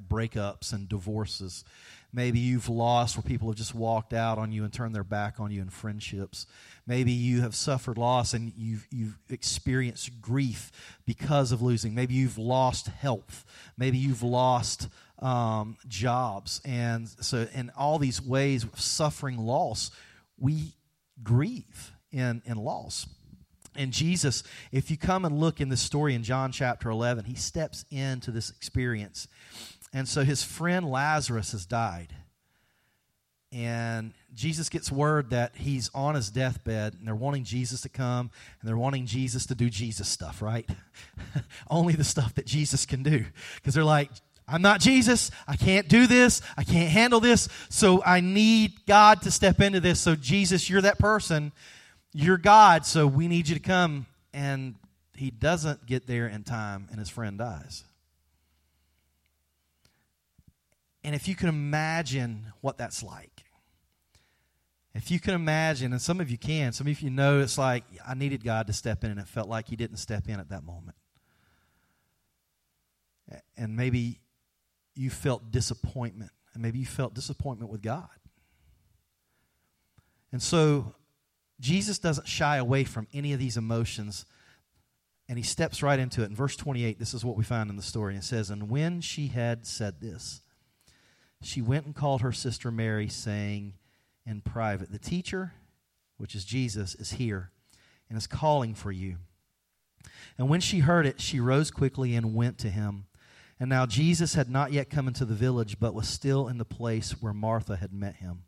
breakups 0.09 0.73
and 0.73 0.88
divorces. 0.88 1.64
Maybe 2.12 2.40
you've 2.40 2.68
lost 2.68 3.16
where 3.16 3.23
people 3.23 3.49
have 3.49 3.57
just 3.57 3.75
walked 3.75 4.12
out 4.12 4.37
on 4.37 4.52
you 4.52 4.64
and 4.64 4.73
turned 4.73 4.95
their 4.95 5.04
back 5.04 5.40
on 5.40 5.50
you 5.50 5.62
in 5.62 5.71
friendships. 5.71 6.47
Maybe 6.87 7.12
you 7.12 7.43
have 7.43 7.55
suffered 7.55 7.97
loss 7.97 8.35
and 8.35 8.53
you've, 8.57 8.87
you've 8.91 9.19
experienced 9.29 10.21
grief 10.21 10.73
because 11.07 11.53
of 11.53 11.62
losing. 11.62 11.95
Maybe 11.95 12.15
you've 12.15 12.39
lost 12.39 12.89
health. 12.89 13.45
Maybe 13.77 13.99
you've 13.99 14.23
lost 14.23 14.89
um, 15.21 15.77
jobs. 15.87 16.61
And 16.65 17.09
so, 17.09 17.47
in 17.55 17.71
all 17.77 17.99
these 17.99 18.21
ways 18.21 18.65
of 18.65 18.81
suffering 18.81 19.39
loss, 19.39 19.93
we 20.39 20.75
grieve 21.23 21.93
in, 22.11 22.43
in 22.45 22.57
loss. 22.57 23.07
And 23.75 23.93
Jesus, 23.93 24.43
if 24.71 24.91
you 24.91 24.99
come 24.99 25.25
and 25.25 25.39
look 25.39 25.61
in 25.61 25.69
this 25.69 25.81
story 25.81 26.15
in 26.15 26.25
John 26.25 26.53
chapter 26.53 26.91
11, 26.91 27.25
he 27.25 27.35
steps 27.35 27.85
into 27.91 28.31
this 28.31 28.51
experience. 28.51 29.29
And 29.95 30.09
so 30.09 30.25
his 30.25 30.43
friend 30.43 30.91
Lazarus 30.91 31.53
has 31.53 31.65
died. 31.65 32.15
And 33.51 34.15
Jesus 34.35 34.69
gets 34.69 34.91
word 34.91 35.31
that 35.31 35.53
he's 35.57 35.91
on 35.95 36.15
his 36.15 36.31
deathbed, 36.31 36.95
and 36.95 37.07
they're 37.07 37.15
wanting 37.15 37.45
Jesus 37.45 37.83
to 37.83 37.89
come, 37.89 38.31
and 38.61 38.69
they're 38.69 38.77
wanting 38.77 39.07
Jesus 39.07 39.47
to 39.47 39.55
do 39.55 39.69
Jesus 39.69 40.09
stuff, 40.09 40.41
right? 40.41 40.69
Only 41.71 41.95
the 41.95 42.05
stuff 42.05 42.35
that 42.35 42.47
Jesus 42.47 42.87
can 42.87 43.03
do. 43.03 43.25
Because 43.57 43.75
they're 43.75 43.85
like, 43.85 44.11
I'm 44.49 44.62
not 44.62 44.81
Jesus. 44.81 45.31
I 45.47 45.57
can't 45.57 45.89
do 45.89 46.07
this. 46.07 46.43
I 46.57 46.65
can't 46.65 46.91
handle 46.91 47.21
this. 47.21 47.49
So 47.69 48.03
I 48.05 48.21
need 48.21 48.87
God 48.87 49.23
to 49.23 49.31
step 49.31 49.61
into 49.61 49.81
this. 49.81 50.01
So, 50.01 50.17
Jesus, 50.17 50.69
you're 50.69 50.83
that 50.83 50.99
person 50.99 51.53
you're 52.12 52.39
God, 52.39 52.85
so 52.85 53.07
we 53.07 53.29
need 53.29 53.49
you 53.49 53.55
to 53.55 53.61
come. 53.61 54.07
And 54.33 54.77
he 55.15 55.31
doesn't 55.31 55.87
get 55.87 56.07
there 56.07 56.27
in 56.27 56.43
time, 56.43 56.89
and 56.91 56.99
his 56.99 57.09
friend 57.09 57.39
dies. 57.39 57.85
And 61.05 61.15
if 61.15 61.27
you 61.27 61.35
can 61.35 61.49
imagine 61.49 62.53
what 62.61 62.79
that's 62.79 63.03
like, 63.03 63.41
If 64.94 65.11
you 65.11 65.18
can 65.20 65.34
imagine, 65.34 65.92
and 65.92 66.02
some 66.02 66.20
of 66.20 66.30
you 66.30 66.37
can, 66.37 66.72
some 66.72 66.87
of 66.87 67.00
you 67.00 67.11
know 67.11 67.40
it's 67.40 67.56
like, 67.56 67.84
I 68.06 68.14
needed 68.14 68.44
God 68.44 68.66
to 68.66 68.72
step 68.72 69.04
in, 69.04 69.11
and 69.11 69.18
it 69.18 69.28
felt 69.28 69.49
like 69.49 69.68
He 69.68 69.76
didn't 69.76 69.96
step 69.96 70.28
in 70.28 70.38
at 70.38 70.50
that 70.50 70.64
moment. 70.64 70.96
And 73.56 73.75
maybe 73.75 74.20
you 74.94 75.08
felt 75.08 75.50
disappointment, 75.50 76.30
and 76.52 76.62
maybe 76.62 76.78
you 76.78 76.84
felt 76.84 77.14
disappointment 77.14 77.72
with 77.72 77.80
God. 77.80 78.08
And 80.30 80.42
so, 80.42 80.94
Jesus 81.58 81.99
doesn't 81.99 82.26
shy 82.26 82.56
away 82.56 82.84
from 82.84 83.06
any 83.14 83.32
of 83.32 83.38
these 83.38 83.56
emotions, 83.56 84.26
and 85.26 85.38
He 85.38 85.44
steps 85.44 85.82
right 85.82 85.99
into 85.99 86.22
it. 86.22 86.26
In 86.26 86.37
verse 86.37 86.56
28, 86.56 86.99
this 86.99 87.14
is 87.14 87.25
what 87.25 87.37
we 87.37 87.44
find 87.44 87.70
in 87.70 87.76
the 87.76 87.82
story. 87.82 88.14
It 88.16 88.25
says, 88.25 88.50
And 88.50 88.68
when 88.68 89.00
she 89.00 89.28
had 89.28 89.66
said 89.66 90.02
this, 90.02 90.42
she 91.40 91.62
went 91.62 91.87
and 91.87 91.94
called 91.94 92.20
her 92.20 92.32
sister 92.32 92.70
Mary, 92.70 93.08
saying, 93.08 93.75
in 94.26 94.41
private. 94.41 94.91
The 94.91 94.99
teacher, 94.99 95.52
which 96.17 96.35
is 96.35 96.45
Jesus, 96.45 96.95
is 96.95 97.12
here 97.12 97.50
and 98.09 98.17
is 98.17 98.26
calling 98.26 98.75
for 98.75 98.93
you. 98.93 99.17
And 100.38 100.49
when 100.49 100.61
she 100.61 100.81
heard 100.81 101.07
it, 101.07 101.21
she 101.21 101.41
rose 101.41 101.71
quickly 101.71 102.14
and 102.14 102.35
went 102.35 102.59
to 102.59 102.71
him. 102.71 103.07
And 103.61 103.69
now 103.69 103.87
Jesus 103.87 104.35
had 104.35 104.50
not 104.50 104.73
yet 104.73 104.91
come 104.91 105.07
into 105.07 105.25
the 105.25 105.35
village, 105.35 105.79
but 105.79 105.95
was 105.95 106.09
still 106.09 106.49
in 106.49 106.59
the 106.59 106.64
place 106.64 107.12
where 107.23 107.33
Martha 107.33 107.76
had 107.76 107.93
met 107.93 108.17
him. 108.17 108.45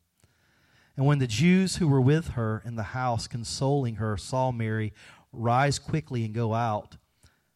And 0.97 1.07
when 1.07 1.19
the 1.19 1.27
Jews 1.27 1.77
who 1.77 1.89
were 1.89 2.01
with 2.01 2.29
her 2.29 2.63
in 2.65 2.77
the 2.77 2.83
house, 2.83 3.27
consoling 3.27 3.97
her, 3.97 4.17
saw 4.17 4.53
Mary 4.53 4.93
rise 5.33 5.79
quickly 5.79 6.25
and 6.25 6.35
go 6.35 6.55
out, 6.55 6.97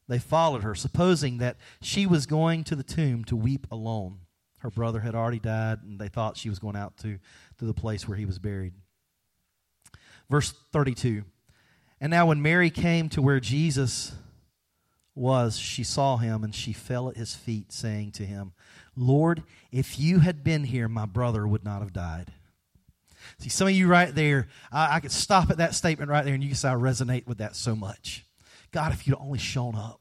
they 0.09 0.19
followed 0.19 0.63
her, 0.63 0.75
supposing 0.75 1.39
that 1.39 1.57
she 1.83 2.07
was 2.07 2.27
going 2.27 2.65
to 2.65 2.75
the 2.75 2.83
tomb 2.83 3.25
to 3.25 3.37
weep 3.37 3.67
alone. 3.71 4.21
Her 4.59 4.71
brother 4.71 5.01
had 5.01 5.15
already 5.15 5.39
died, 5.39 5.83
and 5.83 6.01
they 6.01 6.09
thought 6.09 6.37
she 6.37 6.49
was 6.49 6.59
going 6.59 6.77
out 6.77 6.97
to 6.99 7.19
to 7.59 7.65
the 7.65 7.75
place 7.75 8.07
where 8.07 8.17
he 8.17 8.27
was 8.27 8.39
buried. 8.39 8.75
Verse 10.31 10.53
32 10.73 11.25
And 12.01 12.11
now, 12.11 12.27
when 12.27 12.43
Mary 12.43 12.71
came 12.71 13.09
to 13.11 13.23
where 13.23 13.41
Jesus 13.41 14.13
was, 15.15 15.59
she 15.59 15.83
saw 15.83 16.17
him 16.17 16.45
and 16.45 16.55
she 16.55 16.73
fell 16.73 17.09
at 17.09 17.17
his 17.17 17.35
feet, 17.35 17.73
saying 17.73 18.13
to 18.13 18.25
him, 18.25 18.53
Lord, 18.97 19.43
if 19.73 19.99
you 19.99 20.21
had 20.21 20.45
been 20.45 20.65
here, 20.65 20.89
my 20.89 21.07
brother 21.07 21.47
would 21.47 21.65
not 21.65 21.81
have 21.81 21.93
died. 21.93 22.33
See, 23.39 23.49
some 23.49 23.69
of 23.69 23.75
you 23.75 23.89
right 23.89 24.15
there, 24.15 24.49
I, 24.73 24.97
I 24.97 25.01
could 25.01 25.13
stop 25.13 25.51
at 25.51 25.59
that 25.59 25.75
statement 25.75 26.11
right 26.11 26.25
there 26.25 26.35
and 26.35 26.43
you 26.43 26.51
can 26.51 26.57
say, 26.57 26.69
I 26.69 26.75
resonate 26.75 27.27
with 27.27 27.39
that 27.39 27.57
so 27.57 27.77
much. 27.77 28.25
God, 28.71 28.93
if 28.93 29.07
you'd 29.07 29.17
only 29.19 29.39
shown 29.39 29.75
up. 29.75 30.01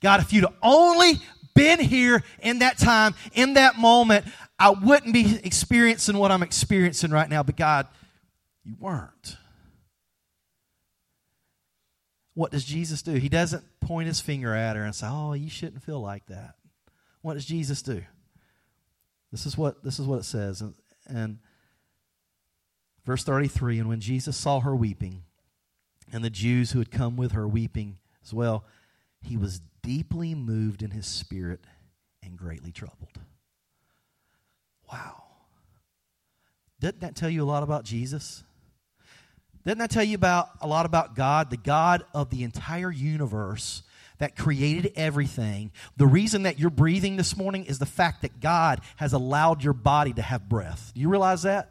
God, 0.00 0.20
if 0.20 0.32
you'd 0.32 0.46
only 0.62 1.14
been 1.54 1.80
here 1.80 2.22
in 2.42 2.60
that 2.60 2.78
time, 2.78 3.14
in 3.32 3.54
that 3.54 3.78
moment, 3.78 4.26
I 4.58 4.70
wouldn't 4.70 5.12
be 5.12 5.40
experiencing 5.44 6.16
what 6.16 6.30
I'm 6.30 6.42
experiencing 6.42 7.10
right 7.10 7.28
now. 7.28 7.42
But 7.42 7.56
God, 7.56 7.86
you 8.64 8.76
weren't. 8.78 9.36
What 12.34 12.50
does 12.50 12.64
Jesus 12.64 13.02
do? 13.02 13.12
He 13.14 13.28
doesn't 13.28 13.64
point 13.80 14.08
his 14.08 14.20
finger 14.20 14.54
at 14.54 14.76
her 14.76 14.84
and 14.84 14.94
say, 14.94 15.06
"Oh, 15.10 15.34
you 15.34 15.50
shouldn't 15.50 15.82
feel 15.82 16.00
like 16.00 16.26
that." 16.26 16.54
What 17.20 17.34
does 17.34 17.44
Jesus 17.44 17.82
do? 17.82 18.02
This 19.30 19.46
is 19.46 19.58
what 19.58 19.82
this 19.84 19.98
is 19.98 20.06
what 20.06 20.20
it 20.20 20.24
says, 20.24 20.60
and, 20.60 20.74
and 21.06 21.38
verse 23.04 23.24
thirty-three. 23.24 23.78
And 23.78 23.88
when 23.88 24.00
Jesus 24.00 24.36
saw 24.36 24.60
her 24.60 24.74
weeping, 24.74 25.24
and 26.12 26.24
the 26.24 26.30
Jews 26.30 26.72
who 26.72 26.78
had 26.78 26.90
come 26.90 27.16
with 27.16 27.32
her 27.32 27.48
weeping 27.48 27.98
as 28.24 28.32
well, 28.32 28.64
he 29.20 29.36
was 29.36 29.60
deeply 29.82 30.34
moved 30.34 30.82
in 30.82 30.90
his 30.90 31.06
spirit 31.06 31.60
and 32.22 32.36
greatly 32.36 32.72
troubled. 32.72 33.18
Wow. 34.90 35.24
Doesn't 36.80 37.00
that 37.00 37.16
tell 37.16 37.30
you 37.30 37.42
a 37.42 37.46
lot 37.46 37.62
about 37.62 37.84
Jesus? 37.84 38.42
Doesn't 39.64 39.78
that 39.78 39.90
tell 39.90 40.02
you 40.02 40.16
about 40.16 40.48
a 40.60 40.66
lot 40.66 40.86
about 40.86 41.14
God, 41.14 41.50
the 41.50 41.56
God 41.56 42.04
of 42.12 42.30
the 42.30 42.42
entire 42.42 42.90
universe 42.90 43.82
that 44.18 44.36
created 44.36 44.92
everything? 44.96 45.70
The 45.96 46.06
reason 46.06 46.42
that 46.42 46.58
you're 46.58 46.70
breathing 46.70 47.16
this 47.16 47.36
morning 47.36 47.64
is 47.64 47.78
the 47.78 47.86
fact 47.86 48.22
that 48.22 48.40
God 48.40 48.80
has 48.96 49.12
allowed 49.12 49.62
your 49.62 49.72
body 49.72 50.12
to 50.14 50.22
have 50.22 50.48
breath. 50.48 50.92
Do 50.94 51.00
you 51.00 51.08
realize 51.08 51.42
that? 51.42 51.70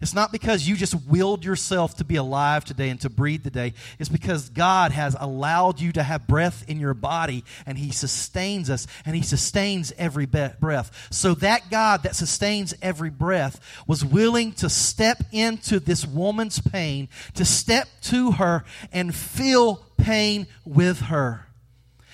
It's 0.00 0.14
not 0.14 0.32
because 0.32 0.68
you 0.68 0.76
just 0.76 0.94
willed 1.06 1.44
yourself 1.44 1.96
to 1.96 2.04
be 2.04 2.16
alive 2.16 2.64
today 2.64 2.90
and 2.90 3.00
to 3.00 3.10
breathe 3.10 3.44
today. 3.44 3.74
It's 3.98 4.08
because 4.08 4.50
God 4.50 4.92
has 4.92 5.16
allowed 5.18 5.80
you 5.80 5.92
to 5.92 6.02
have 6.02 6.26
breath 6.26 6.64
in 6.68 6.78
your 6.78 6.94
body 6.94 7.44
and 7.64 7.78
He 7.78 7.90
sustains 7.90 8.70
us 8.70 8.86
and 9.04 9.16
He 9.16 9.22
sustains 9.22 9.92
every 9.96 10.26
breath. 10.26 11.08
So 11.10 11.34
that 11.34 11.70
God 11.70 12.02
that 12.02 12.16
sustains 12.16 12.74
every 12.82 13.10
breath 13.10 13.60
was 13.86 14.04
willing 14.04 14.52
to 14.54 14.68
step 14.68 15.22
into 15.32 15.80
this 15.80 16.06
woman's 16.06 16.60
pain, 16.60 17.08
to 17.34 17.44
step 17.44 17.88
to 18.02 18.32
her 18.32 18.64
and 18.92 19.14
feel 19.14 19.82
pain 19.96 20.46
with 20.64 21.00
her. 21.00 21.45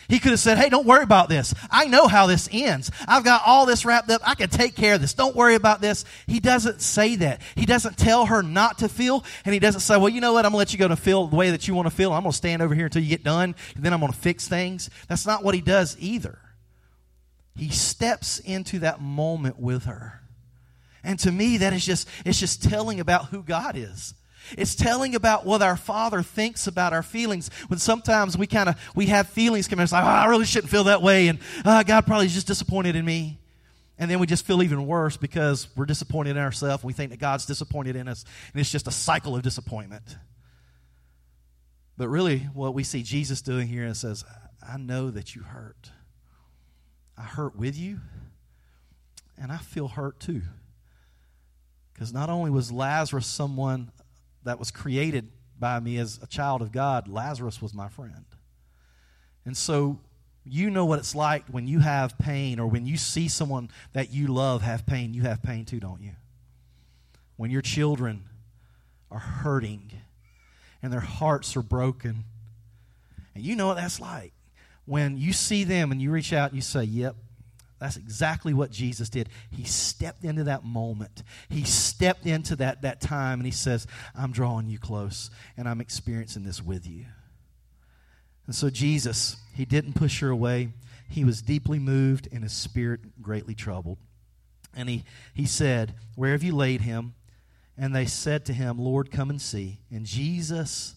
He 0.08 0.18
could 0.18 0.32
have 0.32 0.40
said, 0.40 0.58
Hey, 0.58 0.68
don't 0.68 0.86
worry 0.86 1.02
about 1.02 1.28
this. 1.28 1.54
I 1.70 1.86
know 1.86 2.06
how 2.06 2.26
this 2.26 2.48
ends. 2.52 2.90
I've 3.06 3.24
got 3.24 3.42
all 3.46 3.66
this 3.66 3.84
wrapped 3.84 4.10
up. 4.10 4.20
I 4.24 4.34
can 4.34 4.48
take 4.48 4.74
care 4.74 4.94
of 4.94 5.00
this. 5.00 5.14
Don't 5.14 5.36
worry 5.36 5.54
about 5.54 5.80
this. 5.80 6.04
He 6.26 6.40
doesn't 6.40 6.80
say 6.80 7.16
that. 7.16 7.40
He 7.54 7.66
doesn't 7.66 7.96
tell 7.96 8.26
her 8.26 8.42
not 8.42 8.78
to 8.78 8.88
feel, 8.88 9.24
and 9.44 9.52
he 9.54 9.60
doesn't 9.60 9.80
say, 9.80 9.96
Well, 9.96 10.08
you 10.08 10.20
know 10.20 10.32
what? 10.32 10.44
I'm 10.44 10.52
going 10.52 10.58
to 10.64 10.70
let 10.70 10.72
you 10.72 10.78
go 10.78 10.88
to 10.88 10.96
feel 10.96 11.26
the 11.26 11.36
way 11.36 11.50
that 11.50 11.68
you 11.68 11.74
want 11.74 11.86
to 11.86 11.94
feel. 11.94 12.12
I'm 12.12 12.22
going 12.22 12.32
to 12.32 12.36
stand 12.36 12.62
over 12.62 12.74
here 12.74 12.86
until 12.86 13.02
you 13.02 13.08
get 13.08 13.24
done, 13.24 13.54
and 13.74 13.84
then 13.84 13.92
I'm 13.92 14.00
going 14.00 14.12
to 14.12 14.18
fix 14.18 14.48
things. 14.48 14.90
That's 15.08 15.26
not 15.26 15.44
what 15.44 15.54
he 15.54 15.60
does 15.60 15.96
either. 15.98 16.38
He 17.56 17.68
steps 17.68 18.38
into 18.38 18.80
that 18.80 19.00
moment 19.00 19.58
with 19.58 19.84
her. 19.84 20.20
And 21.04 21.18
to 21.20 21.32
me, 21.32 21.58
that 21.58 21.72
is 21.72 21.84
just, 21.84 22.08
it's 22.24 22.38
just 22.38 22.62
telling 22.62 23.00
about 23.00 23.26
who 23.26 23.42
God 23.42 23.76
is. 23.76 24.14
It's 24.56 24.74
telling 24.74 25.14
about 25.14 25.46
what 25.46 25.62
our 25.62 25.76
Father 25.76 26.22
thinks 26.22 26.66
about 26.66 26.92
our 26.92 27.02
feelings. 27.02 27.50
When 27.68 27.78
sometimes 27.78 28.36
we 28.36 28.46
kind 28.46 28.68
of 28.68 28.80
we 28.94 29.06
have 29.06 29.28
feelings 29.28 29.68
come 29.68 29.78
in, 29.78 29.84
it's 29.84 29.92
like, 29.92 30.04
oh, 30.04 30.08
I 30.08 30.26
really 30.26 30.44
shouldn't 30.44 30.70
feel 30.70 30.84
that 30.84 31.02
way, 31.02 31.28
and 31.28 31.38
oh, 31.64 31.82
God 31.82 32.06
probably 32.06 32.26
is 32.26 32.34
just 32.34 32.46
disappointed 32.46 32.96
in 32.96 33.04
me. 33.04 33.38
And 33.98 34.10
then 34.10 34.18
we 34.18 34.26
just 34.26 34.44
feel 34.44 34.62
even 34.62 34.86
worse 34.86 35.16
because 35.16 35.68
we're 35.76 35.86
disappointed 35.86 36.30
in 36.30 36.38
ourselves. 36.38 36.82
We 36.82 36.92
think 36.92 37.10
that 37.10 37.20
God's 37.20 37.46
disappointed 37.46 37.94
in 37.94 38.08
us, 38.08 38.24
and 38.52 38.60
it's 38.60 38.72
just 38.72 38.88
a 38.88 38.90
cycle 38.90 39.36
of 39.36 39.42
disappointment. 39.42 40.16
But 41.96 42.08
really, 42.08 42.38
what 42.54 42.74
we 42.74 42.84
see 42.84 43.02
Jesus 43.02 43.42
doing 43.42 43.68
here 43.68 43.84
is 43.84 44.00
says, 44.00 44.24
I 44.66 44.76
know 44.76 45.10
that 45.10 45.34
you 45.34 45.42
hurt. 45.42 45.90
I 47.16 47.22
hurt 47.22 47.54
with 47.54 47.78
you, 47.78 48.00
and 49.40 49.52
I 49.52 49.58
feel 49.58 49.88
hurt 49.88 50.18
too. 50.18 50.42
Because 51.92 52.12
not 52.12 52.30
only 52.30 52.50
was 52.50 52.72
Lazarus 52.72 53.26
someone 53.26 53.92
that 54.44 54.58
was 54.58 54.70
created 54.70 55.30
by 55.58 55.78
me 55.80 55.98
as 55.98 56.18
a 56.22 56.26
child 56.26 56.62
of 56.62 56.72
God, 56.72 57.08
Lazarus 57.08 57.62
was 57.62 57.72
my 57.72 57.88
friend. 57.88 58.24
And 59.44 59.56
so 59.56 60.00
you 60.44 60.70
know 60.70 60.84
what 60.84 60.98
it's 60.98 61.14
like 61.14 61.44
when 61.46 61.68
you 61.68 61.78
have 61.78 62.18
pain 62.18 62.58
or 62.58 62.66
when 62.66 62.86
you 62.86 62.96
see 62.96 63.28
someone 63.28 63.70
that 63.92 64.12
you 64.12 64.28
love 64.28 64.62
have 64.62 64.86
pain. 64.86 65.14
You 65.14 65.22
have 65.22 65.42
pain 65.42 65.64
too, 65.64 65.78
don't 65.78 66.02
you? 66.02 66.12
When 67.36 67.50
your 67.50 67.62
children 67.62 68.24
are 69.10 69.18
hurting 69.18 69.92
and 70.82 70.92
their 70.92 71.00
hearts 71.00 71.56
are 71.56 71.62
broken. 71.62 72.24
And 73.34 73.44
you 73.44 73.54
know 73.54 73.68
what 73.68 73.76
that's 73.76 74.00
like. 74.00 74.32
When 74.84 75.16
you 75.16 75.32
see 75.32 75.62
them 75.62 75.92
and 75.92 76.02
you 76.02 76.10
reach 76.10 76.32
out 76.32 76.50
and 76.50 76.56
you 76.56 76.62
say, 76.62 76.82
Yep, 76.82 77.14
that's 77.82 77.96
exactly 77.96 78.54
what 78.54 78.70
Jesus 78.70 79.08
did. 79.08 79.28
He 79.50 79.64
stepped 79.64 80.22
into 80.22 80.44
that 80.44 80.62
moment. 80.62 81.24
He 81.48 81.64
stepped 81.64 82.26
into 82.26 82.54
that, 82.56 82.82
that 82.82 83.00
time 83.00 83.40
and 83.40 83.44
he 83.44 83.50
says, 83.50 83.88
I'm 84.14 84.30
drawing 84.30 84.68
you 84.68 84.78
close 84.78 85.30
and 85.56 85.68
I'm 85.68 85.80
experiencing 85.80 86.44
this 86.44 86.62
with 86.62 86.86
you. 86.86 87.06
And 88.46 88.54
so 88.54 88.70
Jesus, 88.70 89.36
he 89.52 89.64
didn't 89.64 89.94
push 89.94 90.20
her 90.20 90.28
away. 90.28 90.68
He 91.08 91.24
was 91.24 91.42
deeply 91.42 91.80
moved 91.80 92.28
and 92.30 92.44
his 92.44 92.52
spirit 92.52 93.20
greatly 93.20 93.56
troubled. 93.56 93.98
And 94.76 94.88
he, 94.88 95.02
he 95.34 95.44
said, 95.44 95.96
Where 96.14 96.30
have 96.30 96.44
you 96.44 96.54
laid 96.54 96.82
him? 96.82 97.14
And 97.76 97.96
they 97.96 98.06
said 98.06 98.44
to 98.44 98.52
him, 98.52 98.78
Lord, 98.78 99.10
come 99.10 99.28
and 99.28 99.42
see. 99.42 99.80
And 99.90 100.06
Jesus 100.06 100.94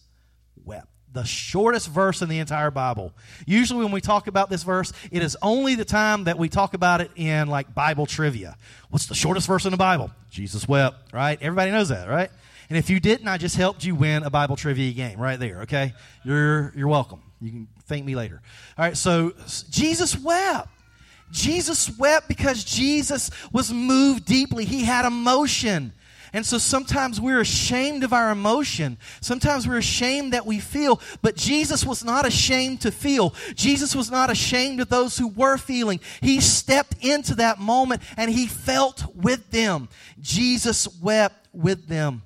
wept 0.64 0.95
the 1.16 1.24
shortest 1.24 1.88
verse 1.88 2.22
in 2.22 2.28
the 2.28 2.38
entire 2.38 2.70
Bible. 2.70 3.12
Usually, 3.46 3.82
when 3.82 3.92
we 3.92 4.00
talk 4.00 4.28
about 4.28 4.48
this 4.48 4.62
verse, 4.62 4.92
it 5.10 5.22
is 5.22 5.36
only 5.42 5.74
the 5.74 5.84
time 5.84 6.24
that 6.24 6.38
we 6.38 6.48
talk 6.48 6.74
about 6.74 7.00
it 7.00 7.10
in 7.16 7.48
like 7.48 7.74
Bible 7.74 8.06
trivia. 8.06 8.56
What's 8.90 9.06
the 9.06 9.14
shortest 9.14 9.48
verse 9.48 9.64
in 9.64 9.72
the 9.72 9.76
Bible? 9.76 10.10
Jesus 10.30 10.68
wept, 10.68 11.12
right? 11.12 11.38
Everybody 11.42 11.72
knows 11.72 11.88
that, 11.88 12.08
right? 12.08 12.30
And 12.68 12.78
if 12.78 12.90
you 12.90 13.00
didn't, 13.00 13.28
I 13.28 13.38
just 13.38 13.56
helped 13.56 13.84
you 13.84 13.94
win 13.94 14.22
a 14.22 14.30
Bible 14.30 14.56
trivia 14.56 14.92
game 14.92 15.18
right 15.18 15.38
there, 15.38 15.62
okay? 15.62 15.94
You're, 16.24 16.72
you're 16.76 16.88
welcome. 16.88 17.22
You 17.40 17.50
can 17.50 17.68
thank 17.86 18.04
me 18.04 18.14
later. 18.14 18.40
All 18.76 18.84
right, 18.84 18.96
so 18.96 19.32
Jesus 19.70 20.18
wept. 20.18 20.68
Jesus 21.32 21.96
wept 21.98 22.28
because 22.28 22.64
Jesus 22.64 23.30
was 23.52 23.72
moved 23.72 24.26
deeply. 24.26 24.64
He 24.64 24.84
had 24.84 25.04
emotion. 25.04 25.92
And 26.32 26.44
so 26.44 26.58
sometimes 26.58 27.20
we're 27.20 27.40
ashamed 27.40 28.04
of 28.04 28.12
our 28.12 28.30
emotion. 28.30 28.98
Sometimes 29.20 29.66
we're 29.66 29.78
ashamed 29.78 30.32
that 30.32 30.46
we 30.46 30.58
feel, 30.58 31.00
but 31.22 31.36
Jesus 31.36 31.84
was 31.84 32.04
not 32.04 32.26
ashamed 32.26 32.80
to 32.82 32.90
feel. 32.90 33.34
Jesus 33.54 33.94
was 33.94 34.10
not 34.10 34.30
ashamed 34.30 34.80
of 34.80 34.88
those 34.88 35.18
who 35.18 35.28
were 35.28 35.56
feeling. 35.56 36.00
He 36.20 36.40
stepped 36.40 37.04
into 37.04 37.36
that 37.36 37.58
moment 37.58 38.02
and 38.16 38.30
he 38.30 38.46
felt 38.46 39.04
with 39.14 39.50
them. 39.50 39.88
Jesus 40.20 40.88
wept 41.00 41.48
with 41.52 41.86
them. 41.86 42.22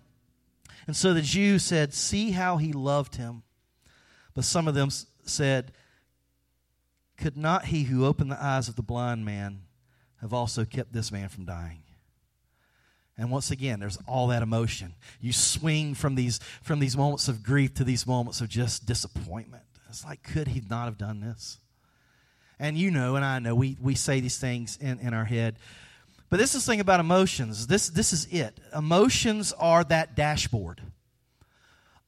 And 0.86 0.96
so 0.96 1.14
the 1.14 1.22
Jews 1.22 1.62
said, 1.62 1.94
See 1.94 2.32
how 2.32 2.56
he 2.56 2.72
loved 2.72 3.16
him. 3.16 3.42
But 4.34 4.44
some 4.44 4.66
of 4.66 4.74
them 4.74 4.90
said, 5.24 5.72
Could 7.16 7.36
not 7.36 7.66
he 7.66 7.84
who 7.84 8.06
opened 8.06 8.32
the 8.32 8.42
eyes 8.42 8.68
of 8.68 8.76
the 8.76 8.82
blind 8.82 9.24
man 9.24 9.62
have 10.20 10.32
also 10.32 10.64
kept 10.64 10.92
this 10.92 11.12
man 11.12 11.28
from 11.28 11.44
dying? 11.44 11.79
And 13.20 13.30
once 13.30 13.50
again, 13.50 13.80
there's 13.80 13.98
all 14.06 14.28
that 14.28 14.42
emotion. 14.42 14.94
You 15.20 15.34
swing 15.34 15.94
from 15.94 16.14
these, 16.14 16.40
from 16.62 16.78
these 16.80 16.96
moments 16.96 17.28
of 17.28 17.42
grief 17.42 17.74
to 17.74 17.84
these 17.84 18.06
moments 18.06 18.40
of 18.40 18.48
just 18.48 18.86
disappointment. 18.86 19.62
It's 19.90 20.06
like, 20.06 20.22
could 20.22 20.48
he 20.48 20.62
not 20.70 20.86
have 20.86 20.96
done 20.96 21.20
this? 21.20 21.58
And 22.58 22.78
you 22.78 22.90
know, 22.90 23.16
and 23.16 23.24
I 23.24 23.38
know, 23.38 23.54
we, 23.54 23.76
we 23.78 23.94
say 23.94 24.20
these 24.20 24.38
things 24.38 24.78
in, 24.80 24.98
in 25.00 25.12
our 25.12 25.26
head. 25.26 25.56
But 26.30 26.38
this 26.38 26.54
is 26.54 26.64
the 26.64 26.72
thing 26.72 26.80
about 26.80 26.98
emotions. 26.98 27.66
This, 27.66 27.90
this 27.90 28.14
is 28.14 28.24
it. 28.32 28.58
Emotions 28.74 29.52
are 29.52 29.84
that 29.84 30.16
dashboard. 30.16 30.80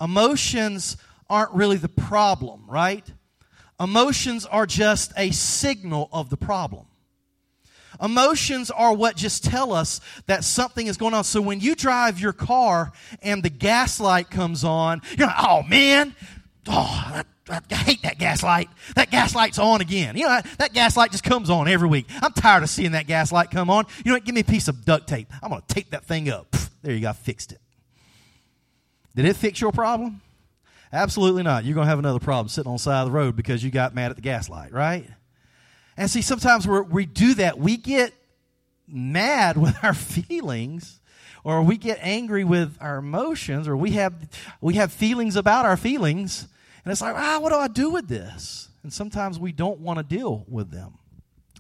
Emotions 0.00 0.97
aren't 1.28 1.52
really 1.52 1.76
the 1.76 1.90
problem, 1.90 2.64
right? 2.66 3.07
Emotions 3.78 4.47
are 4.47 4.64
just 4.64 5.12
a 5.19 5.31
signal 5.31 6.09
of 6.11 6.31
the 6.31 6.38
problem. 6.38 6.87
Emotions 8.00 8.70
are 8.70 8.94
what 8.94 9.16
just 9.16 9.44
tell 9.44 9.72
us 9.72 10.00
that 10.26 10.44
something 10.44 10.87
is 10.87 10.96
going 10.96 11.14
on. 11.14 11.25
So 11.25 11.40
when 11.40 11.61
you 11.61 11.75
drive 11.75 12.20
your 12.20 12.32
car 12.32 12.92
and 13.22 13.42
the 13.42 13.50
gas 13.50 14.00
light 14.00 14.30
comes 14.30 14.64
on, 14.64 15.02
you're 15.16 15.26
like, 15.26 15.37
oh 15.38 15.62
man, 15.64 16.14
oh, 16.68 17.22
I, 17.49 17.61
I 17.70 17.75
hate 17.75 18.02
that 18.02 18.18
gas 18.18 18.42
light. 18.42 18.68
That 18.94 19.11
gas 19.11 19.34
light's 19.34 19.58
on 19.58 19.80
again. 19.80 20.16
You 20.16 20.26
know, 20.26 20.40
that, 20.58 20.72
gas 20.72 20.96
light 20.96 21.11
just 21.11 21.25
comes 21.25 21.50
on 21.50 21.68
every 21.68 21.88
week. 21.88 22.06
I'm 22.20 22.32
tired 22.32 22.62
of 22.62 22.70
seeing 22.70 22.92
that 22.92 23.06
gas 23.06 23.32
light 23.32 23.50
come 23.50 23.68
on. 23.68 23.87
You 24.04 24.11
know 24.11 24.16
what? 24.16 24.25
Give 24.25 24.34
me 24.34 24.42
a 24.42 24.44
piece 24.44 24.68
of 24.68 24.84
duct 24.84 25.08
tape. 25.08 25.28
I'm 25.42 25.50
going 25.50 25.62
to 25.66 25.75
tape 25.75 25.90
that 25.90 26.04
thing 26.04 26.28
up. 26.28 26.56
There 26.82 26.94
you 26.94 27.00
go. 27.00 27.11
I 27.11 27.12
fixed 27.12 27.52
it. 27.52 27.61
Did 29.14 29.26
it 29.26 29.37
fix 29.37 29.61
your 29.61 29.72
problem? 29.72 30.20
Absolutely 30.92 31.42
not. 31.42 31.64
You're 31.64 31.75
going 31.75 31.87
to 31.87 31.90
have 31.90 31.99
another 31.99 32.18
problem 32.18 32.49
sitting 32.49 32.68
on 32.68 32.76
the 32.76 32.82
side 32.82 33.00
of 33.00 33.06
the 33.06 33.12
road 33.12 33.37
because 33.37 33.62
you 33.62 33.70
got 33.70 33.94
mad 33.94 34.11
at 34.11 34.16
the 34.16 34.22
gas 34.22 34.49
light, 34.49 34.72
right? 34.72 35.06
And 35.96 36.11
see, 36.11 36.22
sometimes 36.22 36.66
we 36.66 37.06
do 37.06 37.34
that. 37.34 37.58
We 37.58 37.76
get 37.76 38.14
mad 38.87 39.56
with 39.61 39.76
our 39.82 39.94
feelings 39.94 41.00
or 41.44 41.62
we 41.62 41.76
get 41.76 41.99
angry 42.00 42.44
with 42.44 42.76
our 42.80 42.99
emotions 42.99 43.66
or 43.66 43.76
we 43.76 43.92
have 43.92 44.14
we 44.61 44.75
have 44.75 44.92
feelings 44.92 45.34
about 45.34 45.66
our 45.66 45.76
feelings 45.76 46.46
and 46.84 46.92
it's 46.92 47.00
like 47.00 47.16
ah 47.16 47.38
what 47.40 47.50
do 47.50 47.56
i 47.56 47.68
do 47.68 47.90
with 47.90 48.08
this? 48.08 48.68
And 48.82 48.92
sometimes 48.92 49.38
we 49.38 49.52
don't 49.52 49.80
want 49.80 49.99
to 49.99 50.02
deal 50.02 50.44
with 50.49 50.70
them. 50.70 50.99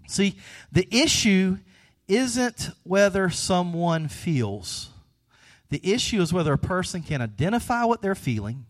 See 0.08 0.36
the 0.72 0.86
issue 0.90 1.58
isn't 2.08 2.70
whether 2.82 3.30
someone 3.30 4.08
feels. 4.08 4.90
The 5.70 5.80
issue 5.92 6.20
is 6.20 6.32
whether 6.32 6.52
a 6.52 6.58
person 6.58 7.02
can 7.02 7.22
identify 7.22 7.84
what 7.84 8.02
they're 8.02 8.14
feeling 8.14 8.66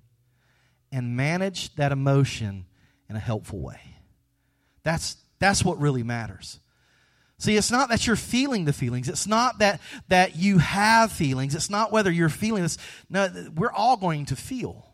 and 0.93 1.17
manage 1.17 1.75
that 1.75 1.91
emotion 1.91 2.67
in 3.09 3.17
a 3.17 3.19
helpful 3.19 3.59
way. 3.59 3.81
That's 4.85 5.17
that's 5.43 5.65
what 5.65 5.81
really 5.81 6.03
matters. 6.03 6.61
See, 7.39 7.57
it's 7.57 7.73
not 7.73 7.89
that 7.89 8.07
you're 8.07 8.15
feeling 8.15 8.67
the 8.67 8.73
feelings. 8.73 9.09
It's 9.09 9.27
not 9.27 9.59
that, 9.59 9.81
that 10.07 10.37
you 10.37 10.59
have 10.59 11.11
feelings. 11.11 11.57
It's 11.57 11.69
not 11.69 11.91
whether 11.91 12.11
you're 12.11 12.29
feeling 12.29 12.63
this. 12.63 12.79
No, 13.11 13.29
we're 13.57 13.73
all 13.73 13.97
going 13.97 14.27
to 14.27 14.37
feel. 14.37 14.87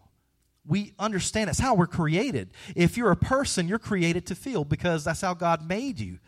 We 0.66 0.94
understand 0.98 1.50
it's 1.50 1.58
how 1.58 1.74
we're 1.74 1.86
created. 1.86 2.52
If 2.74 2.96
you're 2.96 3.10
a 3.10 3.16
person, 3.16 3.68
you're 3.68 3.78
created 3.78 4.26
to 4.28 4.34
feel 4.34 4.64
because 4.64 5.04
that's 5.04 5.20
how 5.20 5.34
God 5.34 5.68
made 5.68 6.00
you. 6.00 6.18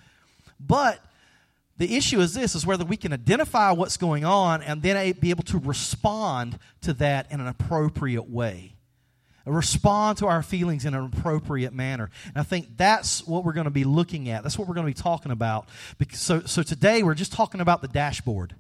But 0.59 1.03
the 1.79 1.97
issue 1.97 2.21
is 2.21 2.35
this 2.35 2.55
is 2.55 2.67
whether 2.67 2.85
we 2.85 2.99
can 2.99 3.15
identify 3.15 3.71
what's 3.71 3.97
going 3.97 4.27
on 4.27 4.63
and 4.63 4.83
then 4.83 5.13
be 5.13 5.31
able 5.31 5.45
to 5.45 5.59
respond 5.59 6.59
to 6.83 6.93
that 6.95 7.33
in 7.33 7.41
an 7.41 7.47
appropriate 7.47 8.29
way 8.29 8.75
respond 9.51 10.19
to 10.19 10.27
our 10.27 10.43
feelings 10.43 10.85
in 10.85 10.95
an 10.95 11.11
appropriate 11.13 11.73
manner. 11.73 12.11
And 12.27 12.37
I 12.37 12.43
think 12.43 12.77
that's 12.77 13.27
what 13.27 13.45
we're 13.45 13.53
going 13.53 13.65
to 13.65 13.71
be 13.71 13.85
looking 13.85 14.29
at. 14.29 14.43
That's 14.43 14.59
what 14.59 14.69
we're 14.69 14.75
going 14.75 14.87
to 14.87 14.95
be 14.95 15.03
talking 15.03 15.33
about. 15.33 15.69
So, 16.13 16.41
so 16.41 16.63
today 16.63 17.03
we're 17.03 17.15
just 17.15 17.33
talking 17.33 17.61
about 17.61 17.83
the 17.83 17.89
dashboard. 17.89 18.55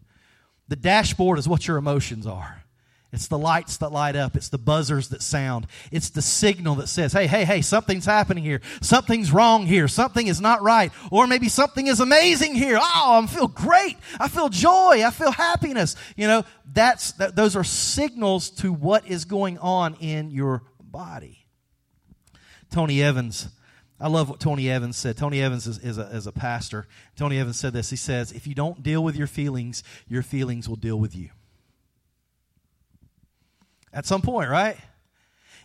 The 0.69 0.77
dashboard 0.77 1.39
is 1.39 1.49
what 1.49 1.67
your 1.67 1.77
emotions 1.77 2.27
are. 2.27 2.65
It's 3.13 3.27
the 3.27 3.39
lights 3.39 3.79
that 3.79 3.91
light 3.91 4.15
up. 4.15 4.37
It's 4.37 4.51
the 4.51 4.59
buzzers 4.59 5.09
that 5.09 5.21
sound. 5.21 5.67
It's 5.91 6.11
the 6.11 6.23
signal 6.23 6.77
that 6.77 6.87
says, 6.87 7.13
hey, 7.13 7.27
hey, 7.27 7.45
hey, 7.45 7.61
something's 7.61 8.07
happening 8.07 8.45
here. 8.45 8.61
Something's 8.81 9.33
wrong 9.33 9.67
here. 9.67 9.89
Something 9.89 10.29
is 10.29 10.41
not 10.41 10.63
right. 10.63 10.93
Or 11.11 11.27
maybe 11.27 11.49
something 11.49 11.89
is 11.89 11.99
amazing 11.99 12.55
here. 12.55 12.79
Oh, 12.81 13.21
I 13.21 13.27
feel 13.27 13.49
great. 13.49 13.97
I 14.21 14.29
feel 14.29 14.49
joy. 14.49 15.03
I 15.05 15.11
feel 15.11 15.33
happiness. 15.33 15.97
You 16.17 16.29
know, 16.29 16.45
that's, 16.73 17.11
that, 17.13 17.35
those 17.35 17.57
are 17.57 17.65
signals 17.65 18.51
to 18.51 18.73
what 18.73 19.09
is 19.09 19.25
going 19.25 19.59
on 19.59 19.95
in 19.95 20.31
your 20.31 20.63
body. 20.91 21.47
Tony 22.71 23.03
Evans, 23.03 23.49
I 23.99 24.09
love 24.09 24.31
what 24.31 24.41
Tony 24.41 24.71
Evans 24.71 24.97
said. 24.97 25.17
Tony 25.17 25.43
Evans 25.43 25.67
is, 25.67 25.79
is, 25.79 25.99
a, 25.99 26.03
is 26.03 26.27
a 26.27 26.33
pastor. 26.33 26.87
Tony 27.17 27.39
Evans 27.39 27.59
said 27.59 27.73
this. 27.73 27.91
He 27.91 27.97
says, 27.97 28.33
If 28.33 28.47
you 28.47 28.55
don't 28.55 28.83
deal 28.83 29.03
with 29.03 29.17
your 29.17 29.27
feelings, 29.27 29.83
your 30.09 30.23
feelings 30.23 30.69
will 30.69 30.77
deal 30.77 30.99
with 30.99 31.15
you. 31.15 31.31
At 33.93 34.07
some 34.07 34.23
point, 34.23 34.51
right? 34.51 34.77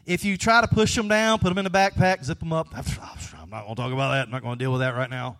If 0.06 0.26
you 0.26 0.38
try 0.38 0.62
to 0.62 0.68
push 0.68 0.96
them 0.96 1.08
down, 1.08 1.40
put 1.40 1.50
them 1.50 1.58
in 1.58 1.66
a 1.66 1.70
the 1.70 1.78
backpack, 1.78 2.24
zip 2.24 2.40
them 2.40 2.54
up, 2.54 2.68
I'm 2.74 3.50
not 3.50 3.64
going 3.64 3.76
to 3.76 3.82
talk 3.82 3.94
about 3.94 4.12
that. 4.12 4.26
I'm 4.26 4.32
not 4.32 4.42
going 4.42 4.58
to 4.58 4.64
deal 4.64 4.72
with 4.72 4.82
that 4.82 4.96
right 4.96 5.10
now. 5.10 5.40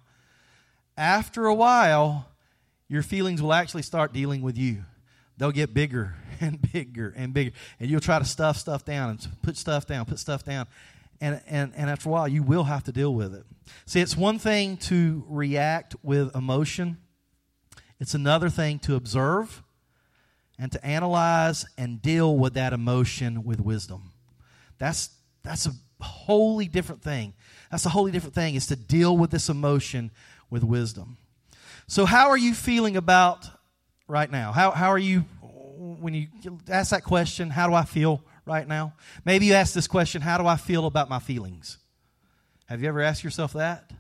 After 0.98 1.48
a 1.48 1.54
while, 1.54 2.28
your 2.88 3.04
feelings 3.04 3.42
will 3.42 3.54
actually 3.54 3.82
start 3.82 4.14
dealing 4.14 4.42
with 4.42 4.58
you 4.58 4.86
they'll 5.38 5.52
get 5.52 5.74
bigger 5.74 6.16
and 6.42 6.62
bigger 6.72 7.14
and 7.16 7.34
bigger. 7.34 7.52
And 7.80 7.90
you'll 7.90 8.00
try 8.00 8.20
to 8.20 8.26
stuff 8.26 8.58
stuff 8.58 8.86
down 8.86 9.10
and 9.12 9.28
put 9.42 9.58
stuff 9.58 9.86
down, 9.86 10.06
put 10.06 10.20
stuff 10.20 10.44
down. 10.44 10.68
And, 11.22 11.42
and, 11.48 11.74
and 11.76 11.90
after 11.90 12.10
a 12.10 12.12
while, 12.12 12.28
you 12.28 12.44
will 12.44 12.66
have 12.66 12.84
to 12.84 12.92
deal 12.92 13.14
with 13.14 13.34
it. 13.34 13.46
See, 13.86 14.02
it's 14.02 14.18
one 14.18 14.38
thing 14.38 14.78
to 14.78 15.26
react 15.28 15.96
with 16.04 16.36
emotion, 16.36 16.98
it's 18.00 18.14
another 18.14 18.50
thing 18.50 18.80
to 18.80 18.96
observe 18.96 19.64
and 20.60 20.72
to 20.72 20.86
analyze 20.86 21.66
and 21.78 22.02
deal 22.02 22.38
with 22.38 22.54
that 22.54 22.74
emotion 22.74 23.44
with 23.44 23.60
wisdom. 23.60 24.12
That's, 24.78 25.10
that's 25.44 25.66
a 25.66 25.72
wholly 26.02 26.68
different 26.68 27.02
thing. 27.02 27.34
That's 27.72 27.86
a 27.86 27.90
wholly 27.90 28.12
different 28.12 28.36
thing, 28.36 28.56
is 28.56 28.68
to 28.68 28.76
deal 28.76 29.18
with 29.18 29.32
this 29.32 29.50
emotion 29.50 30.12
with 30.50 30.64
wisdom. 30.64 31.18
So, 31.88 32.06
how 32.06 32.30
are 32.30 32.38
you 32.38 32.54
feeling 32.54 32.98
about 32.98 33.48
right 34.08 34.30
now? 34.30 34.52
How, 34.52 34.72
how 34.72 34.90
are 34.90 34.98
you, 34.98 35.22
when 35.78 36.14
you 36.14 36.28
ask 36.70 36.92
that 36.92 37.04
question, 37.04 37.50
how 37.50 37.68
do 37.68 37.74
I 37.74 37.86
feel 37.86 38.24
right 38.46 38.68
now? 38.68 38.94
Maybe 39.24 39.48
you 39.48 39.54
ask 39.54 39.74
this 39.74 39.88
question, 39.88 40.22
how 40.22 40.38
do 40.38 40.46
I 40.46 40.58
feel 40.58 40.86
about 40.86 41.10
my 41.10 41.20
feelings? 41.20 41.78
Have 42.68 42.82
you 42.82 42.88
ever 42.88 43.02
asked 43.02 43.24
yourself 43.24 43.54
that? 43.54 43.92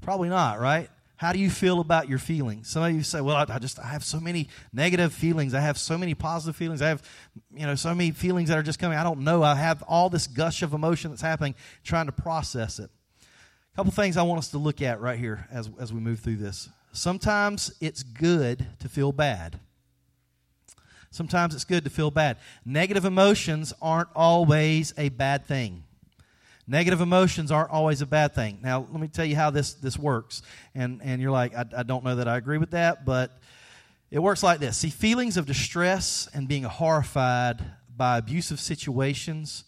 Probably 0.00 0.28
not, 0.28 0.60
right? 0.60 0.88
How 1.20 1.34
do 1.34 1.38
you 1.38 1.50
feel 1.50 1.80
about 1.80 2.08
your 2.08 2.18
feelings? 2.18 2.70
Some 2.70 2.82
of 2.82 2.92
you 2.92 3.02
say, 3.02 3.20
"Well, 3.20 3.36
I, 3.36 3.44
I, 3.46 3.58
just 3.58 3.78
I 3.78 3.88
have 3.88 4.02
so 4.02 4.18
many 4.18 4.48
negative 4.72 5.12
feelings. 5.12 5.52
I 5.52 5.60
have 5.60 5.76
so 5.76 5.98
many 5.98 6.14
positive 6.14 6.56
feelings. 6.56 6.80
I 6.80 6.88
have, 6.88 7.02
you 7.54 7.66
know, 7.66 7.74
so 7.74 7.94
many 7.94 8.10
feelings 8.12 8.48
that 8.48 8.56
are 8.56 8.62
just 8.62 8.78
coming. 8.78 8.96
I 8.96 9.04
don't 9.04 9.20
know. 9.20 9.42
I 9.42 9.54
have 9.54 9.82
all 9.82 10.08
this 10.08 10.26
gush 10.26 10.62
of 10.62 10.72
emotion 10.72 11.10
that's 11.10 11.20
happening, 11.20 11.54
trying 11.84 12.06
to 12.06 12.12
process 12.12 12.78
it." 12.78 12.88
A 13.74 13.76
couple 13.76 13.92
things 13.92 14.16
I 14.16 14.22
want 14.22 14.38
us 14.38 14.48
to 14.52 14.58
look 14.58 14.80
at 14.80 15.02
right 15.02 15.18
here 15.18 15.46
as 15.52 15.68
as 15.78 15.92
we 15.92 16.00
move 16.00 16.20
through 16.20 16.36
this. 16.36 16.70
Sometimes 16.92 17.72
it's 17.80 18.02
good 18.02 18.66
to 18.80 18.88
feel 18.88 19.12
bad. 19.12 19.60
Sometimes 21.10 21.54
it's 21.54 21.64
good 21.64 21.84
to 21.84 21.90
feel 21.90 22.10
bad. 22.10 22.36
Negative 22.64 23.04
emotions 23.04 23.72
aren't 23.82 24.08
always 24.14 24.94
a 24.96 25.08
bad 25.08 25.46
thing. 25.46 25.84
Negative 26.66 27.00
emotions 27.00 27.50
aren't 27.50 27.70
always 27.70 28.00
a 28.00 28.06
bad 28.06 28.32
thing. 28.32 28.60
Now, 28.62 28.86
let 28.92 29.00
me 29.00 29.08
tell 29.08 29.24
you 29.24 29.34
how 29.34 29.50
this, 29.50 29.74
this 29.74 29.98
works. 29.98 30.42
And, 30.72 31.00
and 31.02 31.20
you're 31.20 31.32
like, 31.32 31.52
I, 31.54 31.64
I 31.78 31.82
don't 31.82 32.04
know 32.04 32.16
that 32.16 32.28
I 32.28 32.36
agree 32.36 32.58
with 32.58 32.70
that, 32.70 33.04
but 33.04 33.40
it 34.10 34.20
works 34.20 34.42
like 34.44 34.60
this. 34.60 34.76
See, 34.76 34.90
feelings 34.90 35.36
of 35.36 35.46
distress 35.46 36.28
and 36.32 36.46
being 36.46 36.62
horrified 36.62 37.60
by 37.96 38.18
abusive 38.18 38.60
situations 38.60 39.64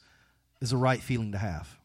is 0.61 0.73
a 0.73 0.77
right 0.77 1.01
feeling 1.01 1.33
to 1.33 1.39
have. 1.39 1.77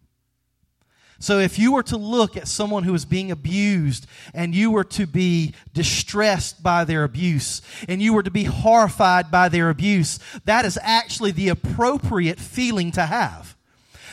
So, 1.19 1.39
if 1.39 1.57
you 1.57 1.73
were 1.73 1.83
to 1.83 1.97
look 1.97 2.37
at 2.37 2.47
someone 2.47 2.83
who 2.83 2.93
is 2.93 3.03
being 3.03 3.31
abused 3.31 4.05
and 4.33 4.53
you 4.53 4.69
were 4.69 4.83
to 4.83 5.07
be 5.07 5.53
distressed 5.73 6.61
by 6.61 6.83
their 6.83 7.03
abuse 7.03 7.61
and 7.87 8.01
you 8.01 8.13
were 8.13 8.23
to 8.23 8.31
be 8.31 8.43
horrified 8.43 9.31
by 9.31 9.49
their 9.49 9.69
abuse, 9.69 10.19
that 10.45 10.63
is 10.63 10.77
actually 10.81 11.31
the 11.31 11.49
appropriate 11.49 12.39
feeling 12.39 12.91
to 12.91 13.05
have. 13.05 13.55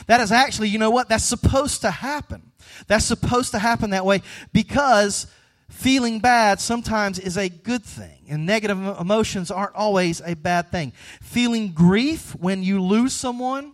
That 0.07 0.19
is 0.19 0.31
actually, 0.31 0.69
you 0.69 0.79
know 0.79 0.89
what? 0.89 1.07
That's 1.07 1.23
supposed 1.23 1.81
to 1.81 1.91
happen. 1.91 2.51
That's 2.87 3.05
supposed 3.05 3.51
to 3.51 3.59
happen 3.59 3.91
that 3.91 4.05
way 4.05 4.21
because 4.51 5.27
feeling 5.69 6.19
bad 6.19 6.59
sometimes 6.59 7.19
is 7.19 7.37
a 7.37 7.49
good 7.49 7.83
thing, 7.83 8.19
and 8.29 8.45
negative 8.45 8.79
emotions 8.99 9.51
aren't 9.51 9.75
always 9.75 10.21
a 10.25 10.35
bad 10.35 10.71
thing. 10.71 10.93
Feeling 11.21 11.71
grief 11.71 12.35
when 12.35 12.63
you 12.63 12.81
lose 12.81 13.13
someone 13.13 13.73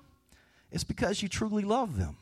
is 0.72 0.84
because 0.84 1.22
you 1.22 1.30
truly 1.30 1.64
love 1.64 1.98
them. 1.98 2.18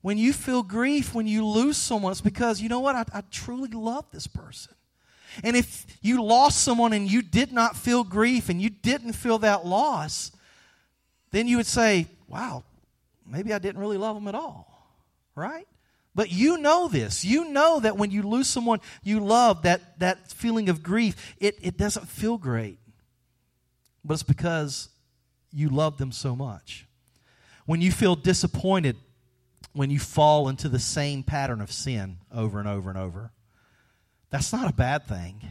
When 0.00 0.16
you 0.16 0.32
feel 0.32 0.62
grief, 0.62 1.14
when 1.14 1.26
you 1.26 1.44
lose 1.44 1.76
someone, 1.76 2.12
it's 2.12 2.20
because, 2.20 2.60
you 2.60 2.68
know 2.68 2.80
what, 2.80 2.94
I, 2.94 3.04
I 3.12 3.22
truly 3.30 3.70
love 3.70 4.04
this 4.12 4.26
person. 4.26 4.74
And 5.42 5.56
if 5.56 5.86
you 6.00 6.22
lost 6.22 6.62
someone 6.62 6.92
and 6.92 7.10
you 7.10 7.22
did 7.22 7.52
not 7.52 7.76
feel 7.76 8.04
grief 8.04 8.48
and 8.48 8.62
you 8.62 8.70
didn't 8.70 9.12
feel 9.12 9.38
that 9.38 9.66
loss, 9.66 10.32
then 11.30 11.46
you 11.46 11.56
would 11.58 11.66
say, 11.66 12.06
wow, 12.28 12.64
maybe 13.26 13.52
I 13.52 13.58
didn't 13.58 13.80
really 13.80 13.98
love 13.98 14.16
them 14.16 14.28
at 14.28 14.34
all, 14.34 14.88
right? 15.34 15.66
But 16.14 16.32
you 16.32 16.58
know 16.58 16.88
this. 16.88 17.24
You 17.24 17.50
know 17.50 17.78
that 17.80 17.96
when 17.96 18.10
you 18.10 18.22
lose 18.22 18.48
someone 18.48 18.80
you 19.02 19.20
love, 19.20 19.62
that, 19.62 19.98
that 20.00 20.32
feeling 20.32 20.68
of 20.68 20.82
grief, 20.82 21.36
it, 21.38 21.58
it 21.60 21.76
doesn't 21.76 22.08
feel 22.08 22.38
great. 22.38 22.78
But 24.04 24.14
it's 24.14 24.22
because 24.22 24.88
you 25.52 25.68
love 25.68 25.98
them 25.98 26.12
so 26.12 26.34
much. 26.34 26.86
When 27.66 27.80
you 27.80 27.92
feel 27.92 28.16
disappointed, 28.16 28.96
when 29.72 29.90
you 29.90 29.98
fall 29.98 30.48
into 30.48 30.68
the 30.68 30.78
same 30.78 31.22
pattern 31.22 31.60
of 31.60 31.70
sin 31.70 32.18
over 32.32 32.58
and 32.58 32.68
over 32.68 32.90
and 32.90 32.98
over, 32.98 33.32
that's 34.30 34.52
not 34.52 34.70
a 34.70 34.74
bad 34.74 35.06
thing. 35.06 35.42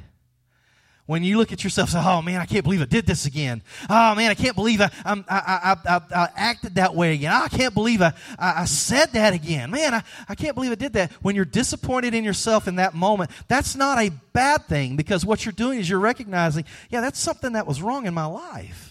When 1.08 1.24
you 1.24 1.38
look 1.38 1.54
at 1.54 1.64
yourself 1.64 1.94
and 1.94 2.04
say, 2.04 2.10
oh 2.10 2.22
man, 2.22 2.42
I 2.42 2.46
can't 2.46 2.66
believe 2.66 2.82
I 2.82 2.86
did 2.86 3.06
this 3.06 3.26
again. 3.26 3.64
Oh 3.90 4.14
man, 4.14 4.30
I 4.30 4.34
can't 4.34 4.56
believe 4.56 4.82
I, 4.82 4.92
I, 5.06 5.24
I, 5.30 5.76
I, 5.86 6.02
I 6.14 6.30
acted 6.36 6.76
that 6.76 6.96
way 6.96 7.14
again. 7.14 7.32
Oh, 7.34 7.46
I 7.46 7.48
can't 7.48 7.74
believe 7.74 8.02
I, 8.02 8.12
I, 8.38 8.66
said 8.66 9.14
that 9.14 9.34
again. 9.34 9.72
Man, 9.72 9.94
I, 9.94 10.04
I 10.28 10.36
can't 10.36 10.54
believe 10.54 10.74
I 10.74 10.76
did 10.76 10.92
that. 10.94 11.14
When 11.22 11.34
you're 11.34 11.46
disappointed 11.46 12.14
in 12.14 12.26
yourself 12.26 12.68
in 12.68 12.76
that 12.76 12.94
moment, 12.94 13.32
that's 13.48 13.74
not 13.74 14.00
a 14.00 14.12
bad 14.34 14.66
thing 14.66 14.98
because 14.98 15.26
what 15.26 15.46
you're 15.46 15.54
doing 15.54 15.80
is 15.80 15.90
you're 15.90 15.98
recognizing, 15.98 16.66
yeah, 16.90 17.00
that's 17.00 17.20
something 17.20 17.54
that 17.54 17.66
was 17.66 17.82
wrong 17.82 18.06
in 18.06 18.14
my 18.14 18.26
life. 18.26 18.87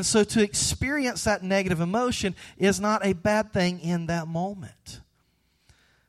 And 0.00 0.06
so 0.06 0.24
to 0.24 0.42
experience 0.42 1.24
that 1.24 1.42
negative 1.42 1.78
emotion 1.78 2.34
is 2.56 2.80
not 2.80 3.04
a 3.04 3.12
bad 3.12 3.52
thing 3.52 3.80
in 3.80 4.06
that 4.06 4.26
moment. 4.28 5.02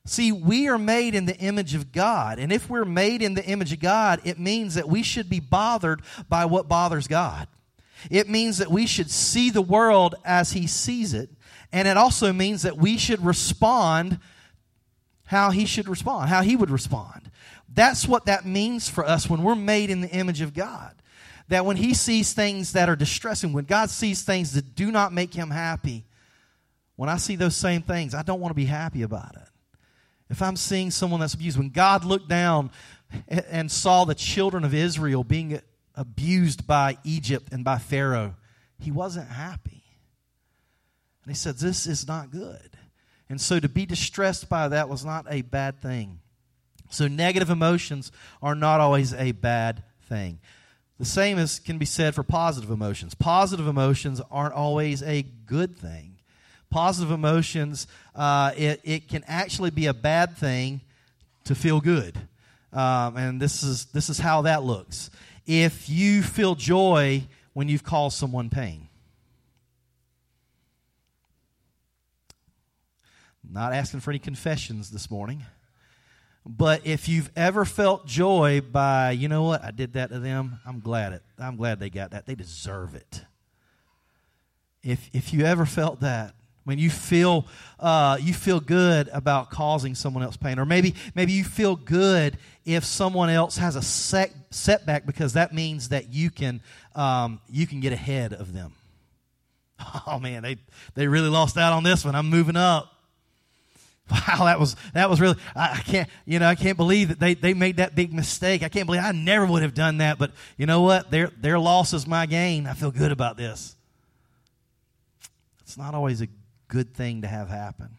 See, 0.05 0.31
we 0.31 0.69
are 0.69 0.77
made 0.77 1.13
in 1.13 1.25
the 1.25 1.35
image 1.35 1.75
of 1.75 1.91
God. 1.91 2.39
And 2.39 2.53
if 2.53 2.69
we're 2.69 2.85
made 2.85 3.21
in 3.21 3.33
the 3.33 3.43
image 3.43 3.73
of 3.73 3.81
God, 3.81 4.21
it 4.23 4.39
means 4.39 4.75
that 4.75 4.87
we 4.87 5.03
should 5.03 5.29
be 5.29 5.41
bothered 5.41 6.03
by 6.29 6.45
what 6.45 6.69
bothers 6.69 7.09
God. 7.09 7.49
It 8.09 8.29
means 8.29 8.59
that 8.59 8.71
we 8.71 8.85
should 8.85 9.11
see 9.11 9.49
the 9.49 9.61
world 9.61 10.15
as 10.23 10.53
He 10.53 10.67
sees 10.67 11.13
it. 11.13 11.29
And 11.73 11.85
it 11.85 11.97
also 11.97 12.31
means 12.31 12.61
that 12.61 12.77
we 12.77 12.97
should 12.97 13.25
respond 13.25 14.19
how 15.25 15.49
He 15.51 15.65
should 15.65 15.89
respond, 15.89 16.29
how 16.29 16.43
He 16.43 16.55
would 16.55 16.69
respond. 16.69 17.29
That's 17.67 18.07
what 18.07 18.27
that 18.27 18.45
means 18.45 18.87
for 18.87 19.05
us 19.05 19.29
when 19.29 19.43
we're 19.43 19.53
made 19.55 19.89
in 19.89 19.99
the 19.99 20.11
image 20.11 20.39
of 20.39 20.53
God. 20.53 20.95
That 21.51 21.65
when 21.65 21.77
He 21.77 21.93
sees 21.93 22.33
things 22.33 22.73
that 22.73 22.89
are 22.89 22.95
distressing, 22.95 23.53
when 23.53 23.65
God 23.65 23.89
sees 23.89 24.23
things 24.23 24.53
that 24.53 24.75
do 24.75 24.91
not 24.91 25.13
make 25.13 25.33
Him 25.33 25.51
happy, 25.51 26.03
when 26.97 27.07
I 27.07 27.17
see 27.17 27.35
those 27.35 27.55
same 27.55 27.81
things, 27.81 28.13
I 28.13 28.23
don't 28.23 28.41
want 28.41 28.51
to 28.51 28.55
be 28.55 28.65
happy 28.65 29.03
about 29.03 29.35
it 29.35 29.51
if 30.31 30.41
I'm 30.41 30.55
seeing 30.55 30.91
someone 30.91 31.19
that's 31.19 31.33
abused, 31.33 31.57
when 31.57 31.69
God 31.69 32.05
looked 32.05 32.29
down 32.29 32.71
and 33.27 33.69
saw 33.69 34.05
the 34.05 34.15
children 34.15 34.63
of 34.63 34.73
Israel 34.73 35.25
being 35.25 35.59
abused 35.93 36.65
by 36.65 36.97
Egypt 37.03 37.49
and 37.51 37.65
by 37.65 37.77
Pharaoh, 37.77 38.35
he 38.79 38.91
wasn't 38.91 39.27
happy. 39.27 39.83
And 41.23 41.31
he 41.31 41.35
said, 41.35 41.57
This 41.57 41.85
is 41.85 42.07
not 42.07 42.31
good. 42.31 42.77
And 43.29 43.39
so 43.39 43.59
to 43.59 43.67
be 43.67 43.85
distressed 43.85 44.47
by 44.49 44.69
that 44.69 44.87
was 44.87 45.03
not 45.03 45.25
a 45.29 45.41
bad 45.41 45.81
thing. 45.81 46.19
So 46.89 47.07
negative 47.07 47.49
emotions 47.49 48.11
are 48.41 48.55
not 48.55 48.79
always 48.79 49.13
a 49.13 49.33
bad 49.33 49.83
thing. 50.07 50.39
The 51.01 51.07
same 51.07 51.37
as 51.37 51.59
can 51.59 51.77
be 51.77 51.85
said 51.85 52.15
for 52.15 52.23
positive 52.23 52.69
emotions. 52.69 53.15
Positive 53.15 53.67
emotions 53.67 54.21
aren't 54.31 54.53
always 54.53 55.03
a 55.03 55.23
good 55.23 55.77
thing 55.77 56.11
positive 56.71 57.11
emotions, 57.11 57.85
uh, 58.15 58.51
it, 58.57 58.79
it 58.83 59.07
can 59.09 59.23
actually 59.27 59.69
be 59.69 59.85
a 59.85 59.93
bad 59.93 60.35
thing 60.37 60.81
to 61.43 61.53
feel 61.53 61.81
good. 61.81 62.17
Um, 62.73 63.17
and 63.17 63.41
this 63.41 63.61
is, 63.61 63.85
this 63.87 64.09
is 64.09 64.17
how 64.17 64.43
that 64.43 64.63
looks. 64.63 65.11
If 65.45 65.89
you 65.89 66.23
feel 66.23 66.55
joy 66.55 67.23
when 67.53 67.67
you've 67.67 67.83
caused 67.83 68.17
someone 68.17 68.49
pain, 68.49 68.87
not 73.47 73.73
asking 73.73 73.99
for 73.99 74.11
any 74.11 74.19
confessions 74.19 74.91
this 74.91 75.11
morning. 75.11 75.43
But 76.45 76.85
if 76.85 77.07
you've 77.07 77.29
ever 77.35 77.65
felt 77.65 78.07
joy 78.07 78.61
by, 78.61 79.11
you 79.11 79.27
know 79.27 79.43
what, 79.43 79.63
I 79.63 79.71
did 79.71 79.93
that 79.93 80.09
to 80.09 80.19
them, 80.19 80.59
I'm 80.65 80.79
glad 80.79 81.13
it. 81.13 81.21
I'm 81.37 81.55
glad 81.55 81.79
they 81.79 81.89
got 81.89 82.11
that. 82.11 82.25
They 82.25 82.35
deserve 82.35 82.95
it. 82.95 83.23
If 84.83 85.09
if 85.13 85.33
you 85.33 85.45
ever 85.45 85.67
felt 85.67 85.99
that, 85.99 86.33
when 86.63 86.79
you 86.79 86.89
feel 86.89 87.45
uh, 87.79 88.17
you 88.19 88.33
feel 88.33 88.59
good 88.59 89.09
about 89.13 89.51
causing 89.51 89.93
someone 89.93 90.23
else 90.23 90.37
pain, 90.37 90.57
or 90.57 90.65
maybe 90.65 90.95
maybe 91.13 91.31
you 91.33 91.43
feel 91.43 91.75
good 91.75 92.37
if 92.65 92.85
someone 92.85 93.29
else 93.29 93.57
has 93.57 93.75
a 93.75 93.81
set, 93.81 94.33
setback 94.49 95.05
because 95.05 95.33
that 95.33 95.53
means 95.53 95.89
that 95.89 96.11
you 96.11 96.31
can 96.31 96.61
um, 96.95 97.39
you 97.49 97.67
can 97.67 97.79
get 97.79 97.93
ahead 97.93 98.33
of 98.33 98.53
them. 98.53 98.73
Oh 100.05 100.19
man, 100.19 100.43
they 100.43 100.57
they 100.93 101.07
really 101.07 101.29
lost 101.29 101.57
out 101.57 101.73
on 101.73 101.83
this 101.83 102.05
one. 102.05 102.13
I'm 102.13 102.29
moving 102.29 102.55
up. 102.55 102.90
Wow, 104.27 104.45
that 104.45 104.59
was 104.59 104.75
that 104.93 105.09
was 105.09 105.21
really 105.21 105.37
I, 105.55 105.71
I 105.71 105.77
can't 105.77 106.09
you 106.25 106.39
know 106.39 106.47
I 106.47 106.55
can't 106.55 106.75
believe 106.75 107.07
that 107.09 107.19
they, 107.19 107.33
they 107.33 107.53
made 107.53 107.77
that 107.77 107.95
big 107.95 108.13
mistake. 108.13 108.61
I 108.61 108.67
can't 108.69 108.85
believe 108.85 109.01
I 109.01 109.13
never 109.13 109.45
would 109.45 109.61
have 109.61 109.73
done 109.73 109.99
that. 109.99 110.19
But 110.19 110.31
you 110.57 110.65
know 110.65 110.81
what? 110.81 111.11
Their 111.11 111.31
their 111.37 111.57
loss 111.57 111.93
is 111.93 112.05
my 112.05 112.25
gain. 112.25 112.67
I 112.67 112.73
feel 112.73 112.91
good 112.91 113.11
about 113.11 113.37
this. 113.37 113.75
It's 115.61 115.77
not 115.77 115.95
always 115.95 116.21
a 116.21 116.27
good 116.67 116.93
thing 116.93 117.21
to 117.21 117.27
have 117.27 117.49
happen. 117.49 117.97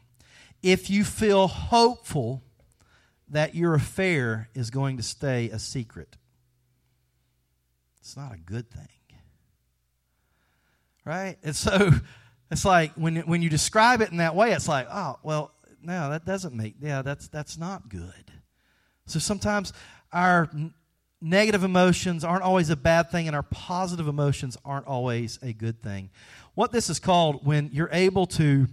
If 0.62 0.90
you 0.90 1.04
feel 1.04 1.48
hopeful 1.48 2.42
that 3.28 3.54
your 3.54 3.74
affair 3.74 4.50
is 4.54 4.70
going 4.70 4.98
to 4.98 5.02
stay 5.02 5.48
a 5.48 5.58
secret, 5.58 6.16
it's 8.00 8.16
not 8.16 8.32
a 8.32 8.36
good 8.36 8.70
thing. 8.70 8.88
Right? 11.04 11.36
And 11.42 11.56
so 11.56 11.92
it's 12.50 12.64
like 12.64 12.92
when, 12.94 13.16
when 13.20 13.42
you 13.42 13.48
describe 13.48 14.02
it 14.02 14.10
in 14.10 14.18
that 14.18 14.36
way, 14.36 14.52
it's 14.52 14.68
like, 14.68 14.86
oh, 14.90 15.18
well, 15.22 15.52
no, 15.82 16.10
that 16.10 16.24
doesn't 16.24 16.54
make, 16.54 16.76
yeah, 16.80 17.02
that's, 17.02 17.28
that's 17.28 17.58
not 17.58 17.88
good. 17.88 18.30
So 19.06 19.18
sometimes 19.18 19.72
our 20.12 20.50
negative 21.20 21.64
emotions 21.64 22.24
aren't 22.24 22.42
always 22.42 22.70
a 22.70 22.76
bad 22.76 23.10
thing, 23.10 23.26
and 23.26 23.36
our 23.36 23.42
positive 23.42 24.08
emotions 24.08 24.56
aren't 24.64 24.86
always 24.86 25.38
a 25.42 25.52
good 25.52 25.82
thing. 25.82 26.10
What 26.54 26.72
this 26.72 26.90
is 26.90 26.98
called, 26.98 27.46
when 27.46 27.70
you're 27.72 27.90
able 27.92 28.26
to 28.26 28.66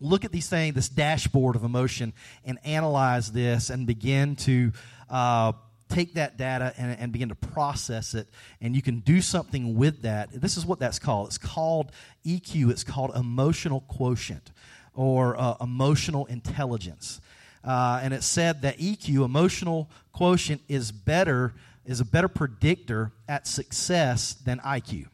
look 0.00 0.24
at 0.24 0.32
these 0.32 0.48
things, 0.48 0.74
this 0.74 0.88
dashboard 0.88 1.56
of 1.56 1.64
emotion, 1.64 2.12
and 2.44 2.58
analyze 2.64 3.32
this 3.32 3.70
and 3.70 3.86
begin 3.86 4.36
to 4.36 4.72
uh, 5.08 5.52
take 5.88 6.14
that 6.14 6.36
data 6.36 6.74
and, 6.76 6.98
and, 6.98 7.12
begin 7.12 7.28
to 7.28 7.34
process 7.34 8.14
it, 8.14 8.28
and 8.60 8.74
you 8.74 8.82
can 8.82 9.00
do 9.00 9.20
something 9.20 9.76
with 9.76 10.02
that. 10.02 10.30
This 10.32 10.56
is 10.56 10.66
what 10.66 10.80
that's 10.80 10.98
called. 10.98 11.28
It's 11.28 11.38
called 11.38 11.92
EQ, 12.24 12.70
it's 12.70 12.84
called 12.84 13.12
emotional 13.14 13.82
quotient 13.82 14.50
or 14.96 15.38
uh, 15.38 15.54
emotional 15.60 16.26
intelligence. 16.26 17.20
Uh, 17.62 18.00
and 18.02 18.14
it 18.14 18.22
said 18.22 18.62
that 18.62 18.78
EQ, 18.78 19.24
emotional 19.24 19.88
quotient, 20.12 20.60
is 20.68 20.90
better 20.90 21.52
is 21.84 22.00
a 22.00 22.04
better 22.04 22.28
predictor 22.28 23.12
at 23.28 23.46
success 23.46 24.34
than 24.34 24.58
IQ. 24.60 25.06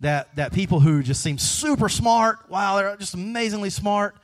That 0.00 0.34
that 0.36 0.52
people 0.52 0.80
who 0.80 1.02
just 1.02 1.22
seem 1.22 1.38
super 1.38 1.88
smart, 1.88 2.50
wow, 2.50 2.76
they're 2.76 2.96
just 2.96 3.14
amazingly 3.14 3.70
smart. 3.70 4.16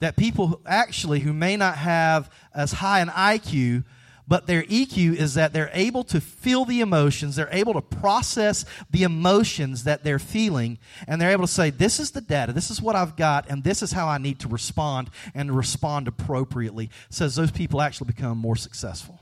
That 0.00 0.16
people 0.16 0.60
actually 0.66 1.20
who 1.20 1.32
may 1.32 1.56
not 1.56 1.76
have 1.76 2.30
as 2.54 2.72
high 2.72 3.00
an 3.00 3.08
IQ, 3.08 3.84
but 4.28 4.46
their 4.46 4.64
EQ 4.64 5.14
is 5.14 5.34
that 5.34 5.52
they're 5.52 5.70
able 5.72 6.02
to 6.04 6.20
feel 6.20 6.64
the 6.64 6.80
emotions, 6.80 7.36
they're 7.36 7.48
able 7.52 7.74
to 7.74 7.80
process 7.80 8.64
the 8.90 9.04
emotions 9.04 9.84
that 9.84 10.02
they're 10.02 10.18
feeling, 10.18 10.78
and 11.06 11.20
they're 11.20 11.30
able 11.30 11.46
to 11.46 11.52
say, 11.52 11.70
This 11.70 12.00
is 12.00 12.10
the 12.10 12.20
data, 12.20 12.52
this 12.52 12.70
is 12.70 12.82
what 12.82 12.96
I've 12.96 13.16
got, 13.16 13.48
and 13.48 13.62
this 13.62 13.82
is 13.82 13.92
how 13.92 14.08
I 14.08 14.18
need 14.18 14.40
to 14.40 14.48
respond 14.48 15.10
and 15.34 15.56
respond 15.56 16.08
appropriately. 16.08 16.90
Says 17.08 17.36
those 17.36 17.52
people 17.52 17.80
actually 17.80 18.08
become 18.08 18.36
more 18.36 18.56
successful 18.56 19.20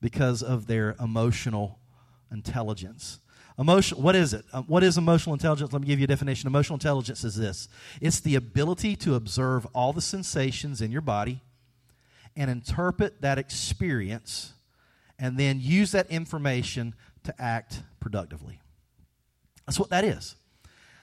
because 0.00 0.42
of 0.42 0.66
their 0.66 0.94
emotional 1.00 1.78
intelligence. 2.30 3.20
Emotion, 3.58 4.00
what 4.00 4.14
is 4.14 4.34
it? 4.34 4.44
Um, 4.52 4.64
what 4.64 4.84
is 4.84 4.98
emotional 4.98 5.32
intelligence? 5.32 5.72
Let 5.72 5.82
me 5.82 5.88
give 5.88 5.98
you 5.98 6.04
a 6.04 6.08
definition. 6.08 6.46
Emotional 6.46 6.76
intelligence 6.76 7.24
is 7.24 7.34
this 7.34 7.68
it's 8.00 8.20
the 8.20 8.34
ability 8.34 8.94
to 8.96 9.14
observe 9.14 9.66
all 9.74 9.94
the 9.94 10.02
sensations 10.02 10.82
in 10.82 10.92
your 10.92 11.00
body 11.00 11.40
and 12.38 12.50
interpret 12.50 13.20
that 13.20 13.36
experience 13.36 14.54
and 15.18 15.36
then 15.36 15.58
use 15.60 15.90
that 15.90 16.08
information 16.08 16.94
to 17.24 17.34
act 17.42 17.82
productively. 18.00 18.60
That's 19.66 19.78
what 19.78 19.90
that 19.90 20.04
is. 20.04 20.36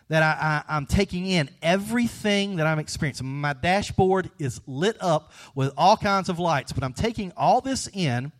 That 0.07 0.23
I, 0.23 0.63
I, 0.69 0.75
I'm 0.77 0.85
taking 0.85 1.25
in 1.25 1.49
everything 1.61 2.55
that 2.55 2.67
I'm 2.67 2.79
experiencing. 2.79 3.27
My 3.27 3.53
dashboard 3.53 4.31
is 4.39 4.61
lit 4.65 4.97
up 5.01 5.33
with 5.55 5.73
all 5.77 5.97
kinds 5.97 6.29
of 6.29 6.39
lights, 6.39 6.71
but 6.71 6.83
I'm 6.83 6.93
taking 6.93 7.33
all 7.35 7.59
this 7.59 7.89
in 7.91 8.31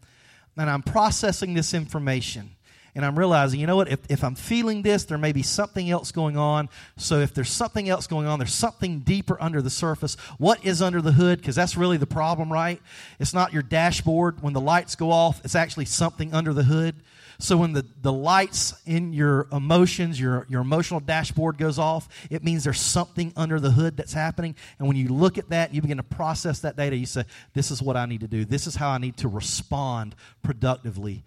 and 0.58 0.69
I'm 0.69 0.81
processing 0.81 1.53
this 1.53 1.73
information. 1.73 2.55
And 2.95 3.05
I'm 3.05 3.19
realizing, 3.19 3.60
you 3.60 3.67
know 3.67 3.75
what, 3.75 3.91
if, 3.91 3.99
if 4.10 4.23
I'm 4.23 4.36
feeling 4.36 4.81
this, 4.81 5.03
there 5.03 5.17
may 5.17 5.34
be 5.34 5.43
something 5.43 5.89
else 5.89 6.13
going 6.13 6.38
on. 6.38 6.69
So 6.95 7.19
if 7.19 7.34
there's 7.34 7.49
something 7.49 7.89
else 7.89 8.08
going 8.08 8.25
on, 8.25 8.39
there's 8.39 8.53
something 8.53 8.99
deeper 8.99 9.38
under 9.41 9.62
the 9.62 9.69
surface. 9.69 10.15
What 10.38 10.65
is 10.65 10.81
under 10.81 11.01
the 11.01 11.12
hood? 11.12 11.39
Because 11.39 11.55
that's 11.55 11.75
really 11.75 11.97
the 11.97 12.08
problem, 12.08 12.51
right? 12.51 12.81
It's 13.19 13.34
not 13.34 13.51
your 13.51 13.63
dashboard. 13.63 14.41
When 14.41 14.53
the 14.53 14.62
lights 14.62 14.95
go 14.95 15.12
off, 15.12 15.43
it's 15.43 15.55
actually 15.55 15.86
something 15.86 16.34
under 16.34 16.53
the 16.53 16.63
hood. 16.63 16.95
So 17.38 17.58
when 17.58 17.73
the, 17.73 17.86
the 18.01 18.13
lights 18.13 18.73
in 18.86 19.12
your 19.12 19.47
emotions, 19.51 20.17
your, 20.17 20.45
your 20.49 20.62
emotional 20.62 21.01
dashboard 21.01 21.58
goes 21.58 21.77
off, 21.77 22.08
it 22.29 22.45
means 22.45 22.63
there's 22.63 22.79
something 22.79 23.34
under 23.36 23.60
the 23.60 23.71
hood 23.71 23.97
that's 23.97 24.13
happening. 24.13 24.55
And 24.79 24.88
when 24.88 24.95
you 24.95 25.10
look 25.10 25.38
at 25.38 25.49
that, 25.49 25.73
you 25.73 25.81
begin 25.81 25.97
to 25.97 26.03
process 26.03 26.60
that 26.62 26.77
data, 26.77 26.95
you 26.95 27.05
say, 27.05 27.25
This 27.53 27.71
is 27.71 27.81
what 27.81 27.97
I 27.97 28.05
need 28.05 28.21
to 28.21 28.27
do. 28.29 28.45
This 28.45 28.67
is 28.67 28.75
how 28.75 28.89
I 28.89 28.99
need 28.99 29.17
to 29.17 29.27
respond 29.27 30.15
productively 30.43 31.25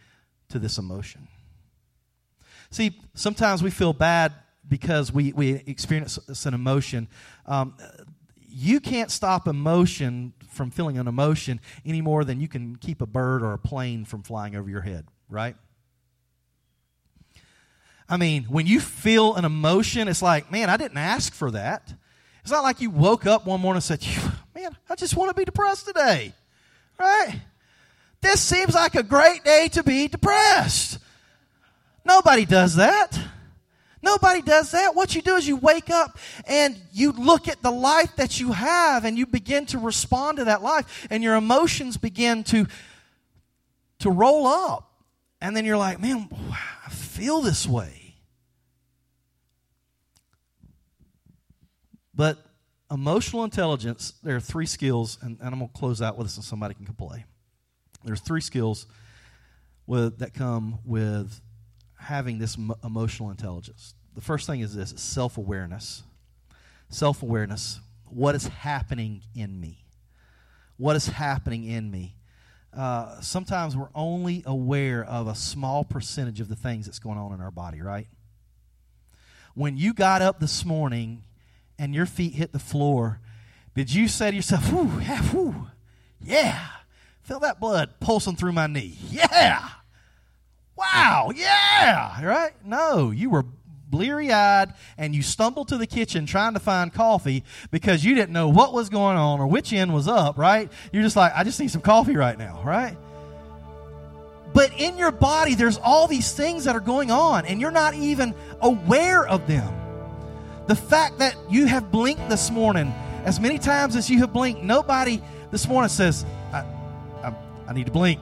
to 0.48 0.58
this 0.58 0.78
emotion. 0.78 1.28
See, 2.70 3.00
sometimes 3.14 3.62
we 3.62 3.70
feel 3.70 3.92
bad 3.92 4.32
because 4.66 5.12
we, 5.12 5.32
we 5.32 5.50
experience 5.66 6.18
an 6.44 6.54
emotion. 6.54 7.08
Um, 7.46 7.74
you 8.46 8.80
can't 8.80 9.10
stop 9.10 9.48
emotion 9.48 10.34
from 10.50 10.70
feeling 10.70 10.98
an 10.98 11.06
emotion 11.06 11.60
any 11.86 12.00
more 12.00 12.24
than 12.24 12.40
you 12.40 12.48
can 12.48 12.76
keep 12.76 13.00
a 13.00 13.06
bird 13.06 13.42
or 13.42 13.52
a 13.52 13.58
plane 13.58 14.04
from 14.04 14.22
flying 14.22 14.56
over 14.56 14.68
your 14.68 14.80
head, 14.80 15.06
right? 15.28 15.56
I 18.08 18.16
mean, 18.16 18.44
when 18.44 18.66
you 18.66 18.80
feel 18.80 19.34
an 19.34 19.44
emotion, 19.44 20.08
it's 20.08 20.22
like, 20.22 20.50
man, 20.50 20.70
I 20.70 20.76
didn't 20.76 20.98
ask 20.98 21.32
for 21.34 21.50
that. 21.50 21.94
It's 22.42 22.50
not 22.50 22.62
like 22.62 22.80
you 22.80 22.90
woke 22.90 23.26
up 23.26 23.46
one 23.46 23.60
morning 23.60 23.76
and 23.76 23.84
said, 23.84 24.04
man, 24.54 24.76
I 24.88 24.94
just 24.94 25.14
want 25.14 25.30
to 25.30 25.34
be 25.34 25.44
depressed 25.44 25.86
today. 25.86 26.32
Right? 26.98 27.40
This 28.20 28.40
seems 28.40 28.74
like 28.74 28.94
a 28.94 29.02
great 29.02 29.44
day 29.44 29.68
to 29.72 29.82
be 29.82 30.08
depressed. 30.08 30.98
Nobody 32.08 32.46
does 32.46 32.76
that. 32.76 33.20
Nobody 34.00 34.40
does 34.40 34.70
that. 34.70 34.94
What 34.94 35.14
you 35.14 35.20
do 35.20 35.36
is 35.36 35.46
you 35.46 35.56
wake 35.56 35.90
up 35.90 36.18
and 36.46 36.80
you 36.90 37.12
look 37.12 37.48
at 37.48 37.60
the 37.62 37.70
life 37.70 38.16
that 38.16 38.40
you 38.40 38.52
have 38.52 39.04
and 39.04 39.18
you 39.18 39.26
begin 39.26 39.66
to 39.66 39.78
respond 39.78 40.38
to 40.38 40.44
that 40.44 40.62
life 40.62 41.06
and 41.10 41.22
your 41.22 41.34
emotions 41.34 41.98
begin 41.98 42.44
to 42.44 42.66
to 43.98 44.10
roll 44.10 44.46
up. 44.46 44.90
And 45.40 45.54
then 45.54 45.64
you're 45.64 45.76
like, 45.76 46.00
"Man, 46.00 46.28
I 46.86 46.88
feel 46.88 47.42
this 47.42 47.66
way." 47.66 48.14
But 52.14 52.38
emotional 52.90 53.44
intelligence, 53.44 54.14
there 54.22 54.36
are 54.36 54.40
three 54.40 54.66
skills, 54.66 55.18
and, 55.20 55.38
and 55.40 55.48
I'm 55.48 55.58
going 55.58 55.70
to 55.70 55.78
close 55.78 56.00
out 56.00 56.16
with 56.16 56.28
this 56.28 56.34
so 56.34 56.42
somebody 56.42 56.74
can 56.74 56.86
play. 56.86 57.26
There's 58.02 58.20
three 58.20 58.40
skills 58.40 58.86
with, 59.86 60.18
that 60.18 60.34
come 60.34 60.78
with 60.84 61.40
having 62.08 62.38
this 62.38 62.56
emotional 62.82 63.30
intelligence. 63.30 63.94
The 64.14 64.22
first 64.22 64.46
thing 64.46 64.60
is 64.60 64.74
this 64.74 64.94
self 64.96 65.36
awareness. 65.36 66.02
Self 66.88 67.22
awareness. 67.22 67.80
What 68.06 68.34
is 68.34 68.46
happening 68.46 69.20
in 69.34 69.60
me? 69.60 69.84
What 70.78 70.96
is 70.96 71.06
happening 71.06 71.64
in 71.64 71.90
me? 71.90 72.14
Uh, 72.74 73.20
sometimes 73.20 73.76
we're 73.76 73.90
only 73.94 74.42
aware 74.46 75.04
of 75.04 75.26
a 75.26 75.34
small 75.34 75.84
percentage 75.84 76.40
of 76.40 76.48
the 76.48 76.56
things 76.56 76.86
that's 76.86 76.98
going 76.98 77.18
on 77.18 77.32
in 77.32 77.42
our 77.42 77.50
body, 77.50 77.82
right? 77.82 78.06
When 79.54 79.76
you 79.76 79.92
got 79.92 80.22
up 80.22 80.40
this 80.40 80.64
morning 80.64 81.24
and 81.78 81.94
your 81.94 82.06
feet 82.06 82.32
hit 82.32 82.52
the 82.52 82.58
floor, 82.58 83.20
did 83.74 83.92
you 83.92 84.08
say 84.08 84.30
to 84.30 84.36
yourself, 84.36 84.72
whoo, 84.72 85.00
yeah, 85.00 85.22
whoo, 85.30 85.66
yeah, 86.22 86.66
feel 87.22 87.40
that 87.40 87.60
blood 87.60 88.00
pulsing 88.00 88.36
through 88.36 88.52
my 88.52 88.66
knee? 88.66 88.96
Yeah. 89.10 89.68
Wow, 90.78 91.32
yeah, 91.34 92.24
right? 92.24 92.52
No, 92.64 93.10
you 93.10 93.30
were 93.30 93.44
bleary 93.90 94.30
eyed 94.30 94.74
and 94.96 95.14
you 95.14 95.22
stumbled 95.22 95.68
to 95.68 95.76
the 95.76 95.86
kitchen 95.86 96.24
trying 96.24 96.54
to 96.54 96.60
find 96.60 96.92
coffee 96.92 97.42
because 97.70 98.04
you 98.04 98.14
didn't 98.14 98.32
know 98.32 98.48
what 98.48 98.72
was 98.72 98.88
going 98.88 99.16
on 99.16 99.40
or 99.40 99.48
which 99.48 99.72
end 99.72 99.92
was 99.92 100.06
up, 100.06 100.38
right? 100.38 100.70
You're 100.92 101.02
just 101.02 101.16
like, 101.16 101.32
I 101.34 101.42
just 101.42 101.58
need 101.58 101.70
some 101.70 101.80
coffee 101.80 102.14
right 102.14 102.38
now, 102.38 102.62
right? 102.64 102.96
But 104.54 104.72
in 104.78 104.96
your 104.96 105.10
body, 105.10 105.54
there's 105.54 105.78
all 105.78 106.06
these 106.06 106.32
things 106.32 106.64
that 106.64 106.76
are 106.76 106.80
going 106.80 107.10
on 107.10 107.44
and 107.46 107.60
you're 107.60 107.70
not 107.70 107.94
even 107.94 108.34
aware 108.60 109.26
of 109.26 109.46
them. 109.46 109.74
The 110.68 110.76
fact 110.76 111.18
that 111.18 111.34
you 111.50 111.66
have 111.66 111.90
blinked 111.90 112.28
this 112.28 112.50
morning, 112.50 112.92
as 113.24 113.40
many 113.40 113.58
times 113.58 113.96
as 113.96 114.08
you 114.08 114.18
have 114.18 114.32
blinked, 114.32 114.62
nobody 114.62 115.20
this 115.50 115.66
morning 115.66 115.88
says, 115.88 116.24
I, 116.52 116.60
I, 117.22 117.34
I 117.66 117.72
need 117.72 117.86
to 117.86 117.92
blink. 117.92 118.20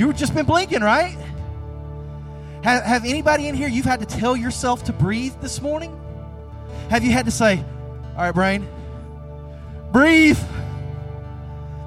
You've 0.00 0.16
just 0.16 0.34
been 0.34 0.46
blinking, 0.46 0.80
right? 0.80 1.14
Have, 2.64 2.84
have 2.84 3.04
anybody 3.04 3.48
in 3.48 3.54
here 3.54 3.68
you've 3.68 3.84
had 3.84 4.00
to 4.00 4.06
tell 4.06 4.34
yourself 4.34 4.84
to 4.84 4.94
breathe 4.94 5.34
this 5.42 5.60
morning? 5.60 5.94
Have 6.88 7.04
you 7.04 7.10
had 7.10 7.26
to 7.26 7.30
say, 7.30 7.62
All 8.16 8.22
right, 8.22 8.34
brain, 8.34 8.66
breathe? 9.92 10.38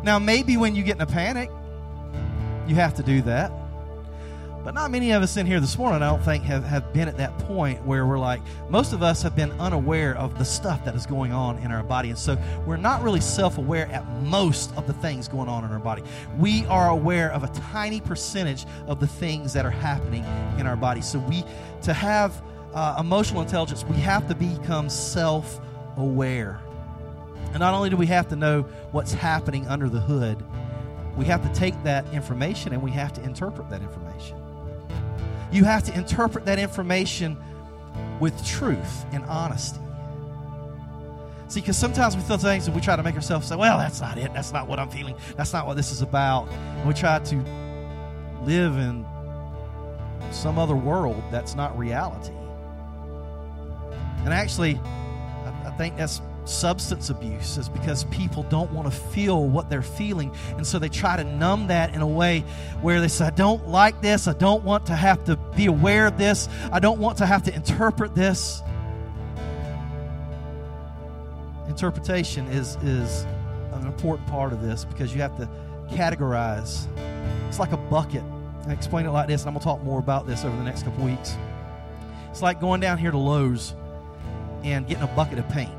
Now, 0.04 0.20
maybe 0.20 0.58
when 0.58 0.76
you 0.76 0.84
get 0.84 0.98
in 0.98 1.02
a 1.02 1.08
panic, 1.08 1.50
you 2.68 2.76
have 2.76 2.94
to 2.98 3.04
do 3.04 3.24
that. 3.24 3.52
But 4.64 4.76
not 4.76 4.92
many 4.92 5.12
of 5.12 5.22
us 5.22 5.36
in 5.36 5.46
here 5.46 5.60
this 5.60 5.78
morning, 5.78 6.02
I 6.02 6.08
don't 6.08 6.24
think, 6.24 6.46
have, 6.46 6.64
have 6.64 6.94
been 6.94 7.10
at 7.10 7.18
that 7.18 7.38
point 7.40 7.84
where 7.86 8.06
we're 8.06 8.18
like, 8.18 8.40
most 8.70 8.94
of 8.94 9.04
us 9.04 9.22
have 9.22 9.36
been 9.36 9.52
unaware 9.60 10.16
of 10.16 10.38
the 10.38 10.46
stuff 10.46 10.86
that 10.86 10.96
is 10.96 11.06
going 11.06 11.34
on 11.34 11.58
in 11.58 11.70
our 11.70 11.84
body. 11.84 12.10
And 12.10 12.18
so 12.18 12.38
we're 12.66 12.78
not 12.78 13.04
really 13.04 13.20
self 13.20 13.58
aware 13.58 13.88
at 13.88 14.08
most 14.22 14.74
of 14.78 14.88
the 14.88 14.94
things 14.94 15.28
going 15.28 15.50
on 15.50 15.66
in 15.66 15.72
our 15.72 15.80
body. 15.80 16.02
We 16.38 16.66
are 16.68 16.90
aware 16.90 17.30
of 17.34 17.44
a 17.44 17.48
tiny 17.50 18.00
percentage 18.00 18.66
of 18.88 19.02
the 19.02 19.08
things 19.08 19.52
that 19.52 19.66
are 19.66 19.70
happening 19.70 20.24
in 20.58 20.66
our 20.66 20.78
body. 20.78 21.02
So 21.02 21.20
we, 21.20 21.44
to 21.82 21.94
have 21.94 22.42
uh, 22.74 22.96
emotional 23.02 23.42
intelligence, 23.42 23.84
we 23.84 23.98
have 23.98 24.30
to 24.30 24.36
become 24.36 24.90
self 24.90 25.60
aware. 25.98 26.62
And 27.48 27.60
not 27.60 27.74
only 27.74 27.90
do 27.90 27.98
we 27.98 28.08
have 28.08 28.30
to 28.30 28.38
know 28.38 28.62
what's 28.94 29.12
happening 29.12 29.68
under 29.68 29.90
the 29.90 30.00
hood, 30.00 30.42
we 31.18 31.26
have 31.26 31.44
to 31.44 31.60
take 31.60 31.84
that 31.84 32.12
information 32.14 32.72
and 32.72 32.82
we 32.82 32.92
have 32.92 33.12
to 33.14 33.22
interpret 33.24 33.70
that 33.70 33.82
information 33.82 34.43
you 35.54 35.64
have 35.64 35.84
to 35.84 35.94
interpret 35.96 36.46
that 36.46 36.60
information 36.60 37.38
with 38.20 38.46
truth 38.46 39.06
and 39.12 39.24
honesty. 39.26 39.80
See, 41.48 41.60
because 41.60 41.78
sometimes 41.78 42.16
we 42.16 42.24
feel 42.24 42.38
things 42.38 42.66
and 42.66 42.76
we 42.76 42.82
try 42.82 42.96
to 42.96 43.04
make 43.04 43.16
ourselves 43.16 43.48
say, 43.48 43.56
well, 43.56 43.78
that's 43.78 44.02
not 44.02 44.18
it. 44.18 44.34
That's 44.34 44.52
not 44.52 44.68
what 44.68 44.80
I'm 44.80 44.90
feeling. 44.90 45.16
That's 45.38 45.54
not 45.54 45.68
what 45.68 45.78
this 45.78 45.92
is 45.92 46.02
about. 46.02 46.48
And 46.50 46.88
we 46.88 46.94
try 46.96 47.20
to 47.20 47.36
live 48.44 48.78
in 48.78 49.06
some 50.32 50.58
other 50.58 50.76
world 50.76 51.22
that's 51.32 51.54
not 51.54 51.78
reality. 51.78 52.34
And 54.26 54.34
actually, 54.34 54.78
I, 54.78 55.54
I 55.68 55.72
think 55.78 55.98
that's 55.98 56.22
substance 56.46 57.10
abuse 57.10 57.58
is 57.58 57.70
because 57.70 58.04
people 58.06 58.44
don't 58.44 58.72
want 58.72 58.92
to 58.92 58.98
feel 58.98 59.48
what 59.48 59.70
they're 59.70 59.82
feeling. 59.82 60.34
And 60.58 60.66
so 60.66 60.80
they 60.80 60.90
try 60.90 61.18
to 61.18 61.24
numb 61.24 61.68
that 61.68 61.94
in 61.94 62.02
a 62.02 62.08
way 62.08 62.42
where 62.82 63.02
they 63.02 63.08
say, 63.08 63.26
I 63.26 63.30
don't 63.32 63.68
like 63.68 64.02
this. 64.02 64.28
I 64.28 64.34
don't 64.34 64.64
want 64.64 64.86
to 64.88 64.96
have 64.96 65.24
to 65.26 65.38
be 65.56 65.68
aware 65.68 66.08
of 66.08 66.18
this. 66.18 66.50
I 66.72 66.80
don't 66.80 67.00
want 67.00 67.18
to 67.20 67.26
have 67.26 67.44
to 67.44 67.56
interpret 67.56 68.16
this. 68.16 68.62
Interpretation 71.68 72.48
is, 72.48 72.76
is 72.84 73.26
an 73.74 73.88
important 73.88 74.28
part 74.28 74.54
of 74.54 74.62
this 74.62 74.86
because 74.86 75.14
you 75.14 75.22
have 75.22 75.38
to 75.38 75.50
categorize. 75.90 76.88
It's 77.48 77.60
like 77.60 77.72
a 77.72 77.78
bucket. 77.78 78.24
I 78.68 78.72
explain 78.72 79.06
it 79.06 79.12
like 79.12 79.28
this, 79.28 79.42
and 79.42 79.50
I'm 79.50 79.54
going 79.54 79.62
to 79.62 79.66
talk 79.66 79.84
more 79.84 80.00
about 80.00 80.26
this 80.26 80.46
over 80.46 80.56
the 80.56 80.64
next 80.64 80.84
couple 80.84 81.04
weeks. 81.04 81.36
It's 82.32 82.42
like 82.42 82.60
going 82.60 82.80
down 82.80 82.98
here 82.98 83.12
to 83.12 83.18
Lowe's 83.18 83.76
and 84.64 84.88
getting 84.88 85.04
a 85.04 85.08
bucket 85.08 85.40
of 85.40 85.48
paint 85.50 85.72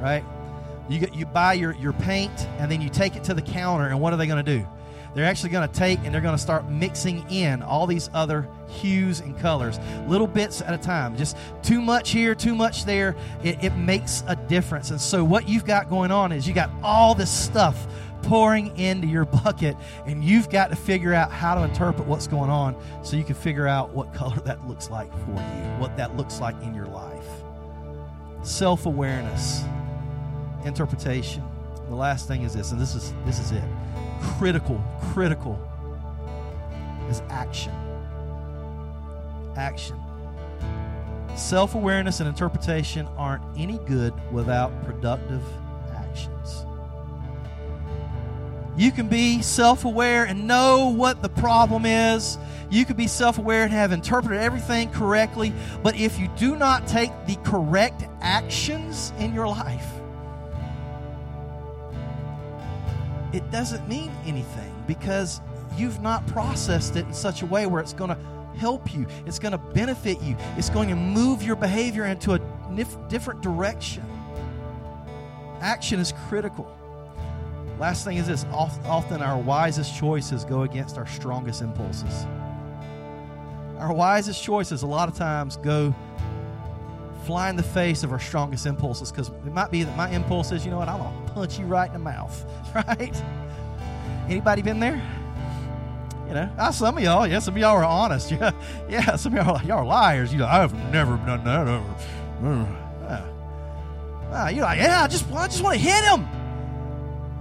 right? 0.00 0.24
You, 0.88 0.98
get, 0.98 1.14
you 1.14 1.26
buy 1.26 1.54
your, 1.54 1.74
your 1.76 1.92
paint 1.94 2.46
and 2.58 2.70
then 2.70 2.80
you 2.80 2.88
take 2.88 3.16
it 3.16 3.24
to 3.24 3.34
the 3.34 3.42
counter, 3.42 3.88
and 3.88 4.00
what 4.00 4.12
are 4.12 4.16
they 4.16 4.26
going 4.26 4.44
to 4.44 4.58
do? 4.58 4.66
They're 5.14 5.24
actually 5.24 5.50
going 5.50 5.68
to 5.68 5.74
take 5.74 6.00
and 6.00 6.12
they're 6.12 6.20
going 6.20 6.36
to 6.36 6.42
start 6.42 6.68
mixing 6.68 7.30
in 7.30 7.62
all 7.62 7.86
these 7.86 8.10
other 8.12 8.48
hues 8.68 9.20
and 9.20 9.38
colors, 9.38 9.78
little 10.08 10.26
bits 10.26 10.60
at 10.60 10.74
a 10.74 10.78
time. 10.78 11.16
Just 11.16 11.36
too 11.62 11.80
much 11.80 12.10
here, 12.10 12.34
too 12.34 12.54
much 12.54 12.84
there. 12.84 13.14
It, 13.44 13.62
it 13.62 13.76
makes 13.76 14.24
a 14.26 14.34
difference. 14.34 14.90
And 14.90 15.00
so, 15.00 15.22
what 15.22 15.48
you've 15.48 15.64
got 15.64 15.88
going 15.88 16.10
on 16.10 16.32
is 16.32 16.48
you 16.48 16.54
got 16.54 16.70
all 16.82 17.14
this 17.14 17.30
stuff 17.30 17.86
pouring 18.22 18.76
into 18.76 19.06
your 19.06 19.24
bucket, 19.24 19.76
and 20.06 20.24
you've 20.24 20.50
got 20.50 20.70
to 20.70 20.76
figure 20.76 21.14
out 21.14 21.30
how 21.30 21.54
to 21.54 21.62
interpret 21.62 22.08
what's 22.08 22.26
going 22.26 22.50
on 22.50 22.74
so 23.04 23.16
you 23.16 23.24
can 23.24 23.36
figure 23.36 23.68
out 23.68 23.90
what 23.90 24.12
color 24.14 24.36
that 24.40 24.66
looks 24.66 24.90
like 24.90 25.12
for 25.24 25.30
you, 25.30 25.78
what 25.78 25.96
that 25.96 26.16
looks 26.16 26.40
like 26.40 26.60
in 26.62 26.74
your 26.74 26.86
life. 26.86 27.26
Self 28.42 28.86
awareness 28.86 29.62
interpretation. 30.64 31.42
The 31.88 31.94
last 31.94 32.26
thing 32.28 32.42
is 32.42 32.54
this, 32.54 32.72
and 32.72 32.80
this 32.80 32.94
is 32.94 33.12
this 33.24 33.38
is 33.38 33.52
it. 33.52 33.62
Critical, 34.38 34.82
critical 35.12 35.58
is 37.10 37.22
action. 37.28 37.72
Action. 39.56 40.00
Self 41.36 41.74
awareness 41.74 42.20
and 42.20 42.28
interpretation 42.28 43.06
aren't 43.16 43.42
any 43.56 43.78
good 43.86 44.14
without 44.32 44.84
productive 44.84 45.42
actions. 45.94 46.64
You 48.76 48.90
can 48.90 49.08
be 49.08 49.42
self 49.42 49.84
aware 49.84 50.24
and 50.24 50.46
know 50.46 50.88
what 50.88 51.22
the 51.22 51.28
problem 51.28 51.86
is. 51.86 52.38
You 52.70 52.84
can 52.84 52.96
be 52.96 53.06
self 53.06 53.38
aware 53.38 53.62
and 53.64 53.72
have 53.72 53.92
interpreted 53.92 54.40
everything 54.40 54.90
correctly. 54.90 55.52
But 55.82 55.96
if 55.96 56.18
you 56.18 56.28
do 56.36 56.56
not 56.56 56.86
take 56.88 57.10
the 57.26 57.36
correct 57.44 58.04
actions 58.20 59.12
in 59.18 59.34
your 59.34 59.46
life, 59.46 59.86
it 63.34 63.50
doesn't 63.50 63.86
mean 63.88 64.12
anything 64.24 64.72
because 64.86 65.40
you've 65.76 66.00
not 66.00 66.24
processed 66.28 66.94
it 66.94 67.04
in 67.06 67.12
such 67.12 67.42
a 67.42 67.46
way 67.46 67.66
where 67.66 67.82
it's 67.82 67.92
going 67.92 68.10
to 68.10 68.18
help 68.56 68.94
you, 68.94 69.06
it's 69.26 69.40
going 69.40 69.52
to 69.52 69.58
benefit 69.58 70.20
you, 70.22 70.36
it's 70.56 70.70
going 70.70 70.88
to 70.88 70.94
move 70.94 71.42
your 71.42 71.56
behavior 71.56 72.04
into 72.04 72.34
a 72.34 72.40
different 73.08 73.42
direction. 73.42 74.04
Action 75.60 75.98
is 75.98 76.12
critical. 76.28 76.70
Last 77.80 78.04
thing 78.04 78.18
is 78.18 78.28
this 78.28 78.46
often 78.52 79.20
our 79.20 79.38
wisest 79.38 79.98
choices 79.98 80.44
go 80.44 80.62
against 80.62 80.96
our 80.96 81.06
strongest 81.06 81.60
impulses. 81.60 82.26
Our 83.78 83.92
wisest 83.92 84.42
choices, 84.44 84.82
a 84.82 84.86
lot 84.86 85.08
of 85.08 85.16
times, 85.16 85.56
go 85.56 85.92
fly 87.24 87.50
in 87.50 87.56
the 87.56 87.62
face 87.62 88.02
of 88.02 88.12
our 88.12 88.20
strongest 88.20 88.66
impulses 88.66 89.10
because 89.10 89.28
it 89.28 89.52
might 89.52 89.70
be 89.70 89.82
that 89.82 89.96
my 89.96 90.08
impulse 90.10 90.52
is, 90.52 90.64
you 90.64 90.70
know 90.70 90.78
what, 90.78 90.88
I'm 90.88 90.98
going 90.98 91.26
to 91.26 91.32
punch 91.32 91.58
you 91.58 91.66
right 91.66 91.86
in 91.86 91.92
the 91.92 91.98
mouth, 91.98 92.44
right? 92.74 93.22
Anybody 94.28 94.62
been 94.62 94.80
there? 94.80 95.02
You 96.28 96.34
know, 96.34 96.50
ah, 96.58 96.70
some 96.70 96.96
of 96.96 97.04
y'all, 97.04 97.26
yeah, 97.26 97.38
some 97.38 97.54
of 97.54 97.60
y'all 97.60 97.76
are 97.76 97.84
honest. 97.84 98.30
Yeah, 98.40 98.50
yeah 98.88 99.16
some 99.16 99.36
of 99.36 99.46
y'all, 99.46 99.62
y'all 99.62 99.78
are 99.78 99.84
liars. 99.84 100.32
You 100.32 100.38
know, 100.38 100.46
I've 100.46 100.74
never 100.92 101.16
done 101.18 101.44
that. 101.44 101.66
Yeah. 102.42 103.26
Ah, 104.36 104.48
you're 104.48 104.64
like, 104.64 104.80
yeah, 104.80 105.04
I 105.04 105.06
just, 105.06 105.30
I 105.30 105.46
just 105.46 105.62
want 105.62 105.76
to 105.76 105.80
hit 105.80 106.02
him. 106.02 106.26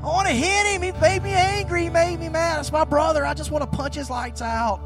I 0.03 0.05
want 0.05 0.27
to 0.27 0.33
hit 0.33 0.67
him. 0.67 0.83
He 0.83 0.91
made 1.01 1.23
me 1.23 1.31
angry. 1.31 1.85
He 1.85 1.89
made 1.89 2.19
me 2.19 2.29
mad. 2.29 2.59
It's 2.59 2.71
my 2.71 2.83
brother. 2.83 3.25
I 3.25 3.33
just 3.33 3.49
want 3.49 3.63
to 3.63 3.77
punch 3.77 3.95
his 3.95 4.11
lights 4.11 4.43
out. 4.43 4.79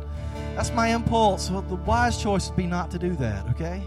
That's 0.55 0.71
my 0.71 0.87
impulse. 0.87 1.49
So 1.49 1.59
the 1.59 1.75
wise 1.75 2.21
choice 2.21 2.47
would 2.47 2.55
be 2.55 2.65
not 2.65 2.91
to 2.91 2.99
do 2.99 3.13
that, 3.17 3.45
okay? 3.49 3.83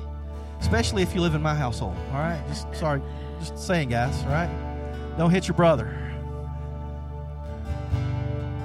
Especially 0.60 1.02
if 1.02 1.14
you 1.14 1.20
live 1.20 1.34
in 1.34 1.42
my 1.42 1.54
household, 1.54 1.96
all 2.12 2.18
right? 2.18 2.40
Just 2.48 2.72
sorry, 2.74 3.02
just 3.40 3.58
saying, 3.58 3.88
guys, 3.88 4.22
all 4.24 4.30
right? 4.30 4.50
Don't 5.18 5.30
hit 5.30 5.48
your 5.48 5.56
brother. 5.56 5.96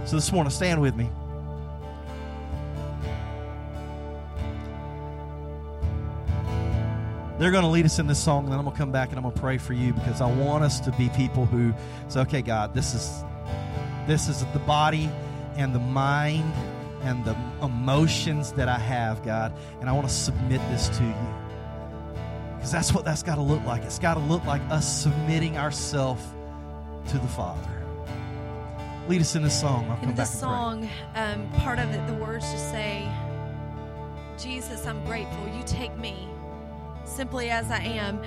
So 0.05 0.15
this 0.15 0.31
morning, 0.31 0.51
stand 0.51 0.81
with 0.81 0.95
me. 0.95 1.09
they're 7.37 7.51
going 7.51 7.63
to 7.63 7.69
lead 7.69 7.85
us 7.85 7.99
in 7.99 8.07
this 8.07 8.21
song, 8.21 8.45
and 8.45 8.53
then 8.53 8.59
I'm 8.59 8.65
going 8.65 8.75
to 8.75 8.77
come 8.77 8.91
back 8.91 9.09
and 9.09 9.17
I'm 9.17 9.23
going 9.23 9.33
to 9.33 9.41
pray 9.41 9.57
for 9.57 9.73
you 9.73 9.93
because 9.93 10.21
I 10.21 10.31
want 10.31 10.63
us 10.63 10.79
to 10.81 10.91
be 10.93 11.09
people 11.09 11.45
who 11.45 11.73
say, 12.07 12.21
"Okay, 12.21 12.41
God, 12.41 12.73
this 12.73 12.93
is 12.93 13.23
this 14.07 14.27
is 14.27 14.45
the 14.53 14.59
body 14.59 15.09
and 15.57 15.73
the 15.73 15.79
mind 15.79 16.53
and 17.01 17.23
the 17.25 17.35
emotions 17.61 18.53
that 18.53 18.69
I 18.69 18.79
have, 18.79 19.23
God, 19.23 19.53
and 19.79 19.89
I 19.89 19.93
want 19.93 20.07
to 20.07 20.13
submit 20.13 20.61
this 20.69 20.89
to 20.97 21.03
you." 21.03 21.44
Because 22.65 22.71
that's 22.71 22.93
what 22.93 23.05
that's 23.05 23.21
got 23.21 23.35
to 23.35 23.43
look 23.43 23.63
like. 23.63 23.83
It's 23.83 23.99
got 23.99 24.15
to 24.15 24.19
look 24.21 24.43
like 24.45 24.61
us 24.71 24.91
submitting 25.03 25.55
ourselves 25.55 26.25
to 27.09 27.19
the 27.19 27.27
Father. 27.27 27.83
Lead 29.07 29.21
us 29.21 29.35
in 29.35 29.43
this 29.43 29.61
song. 29.61 29.87
I'll 29.87 29.97
come 29.97 30.09
in 30.09 30.15
this 30.15 30.39
song, 30.39 30.89
um, 31.13 31.47
part 31.59 31.77
of 31.77 31.91
it, 31.91 32.07
the 32.07 32.15
words 32.15 32.43
just 32.51 32.71
say, 32.71 33.07
"Jesus, 34.39 34.87
I'm 34.87 35.05
grateful. 35.05 35.47
You 35.55 35.61
take 35.67 35.95
me." 35.95 36.27
simply 37.03 37.51
as 37.51 37.69
I 37.69 37.81
am. 37.81 38.19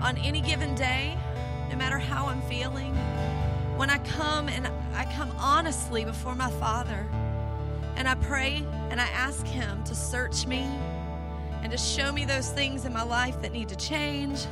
On 0.00 0.16
any 0.18 0.40
given 0.40 0.76
day, 0.76 1.18
no 1.70 1.76
matter 1.76 1.98
how 1.98 2.26
I'm 2.26 2.40
feeling, 2.42 2.94
when 3.76 3.90
I 3.90 3.98
come 3.98 4.48
and 4.48 4.68
I 4.94 5.06
come 5.16 5.32
honestly 5.38 6.04
before 6.04 6.36
my 6.36 6.52
Father 6.52 7.04
and 7.96 8.06
I 8.06 8.14
pray 8.14 8.64
and 8.90 9.00
I 9.00 9.08
ask 9.08 9.44
Him 9.44 9.82
to 9.82 9.94
search 9.96 10.46
me 10.46 10.68
and 11.64 11.72
to 11.72 11.78
show 11.78 12.12
me 12.12 12.26
those 12.26 12.50
things 12.50 12.84
in 12.84 12.92
my 12.92 13.02
life 13.02 13.40
that 13.40 13.50
need 13.50 13.70
to 13.70 13.76
change, 13.76 14.46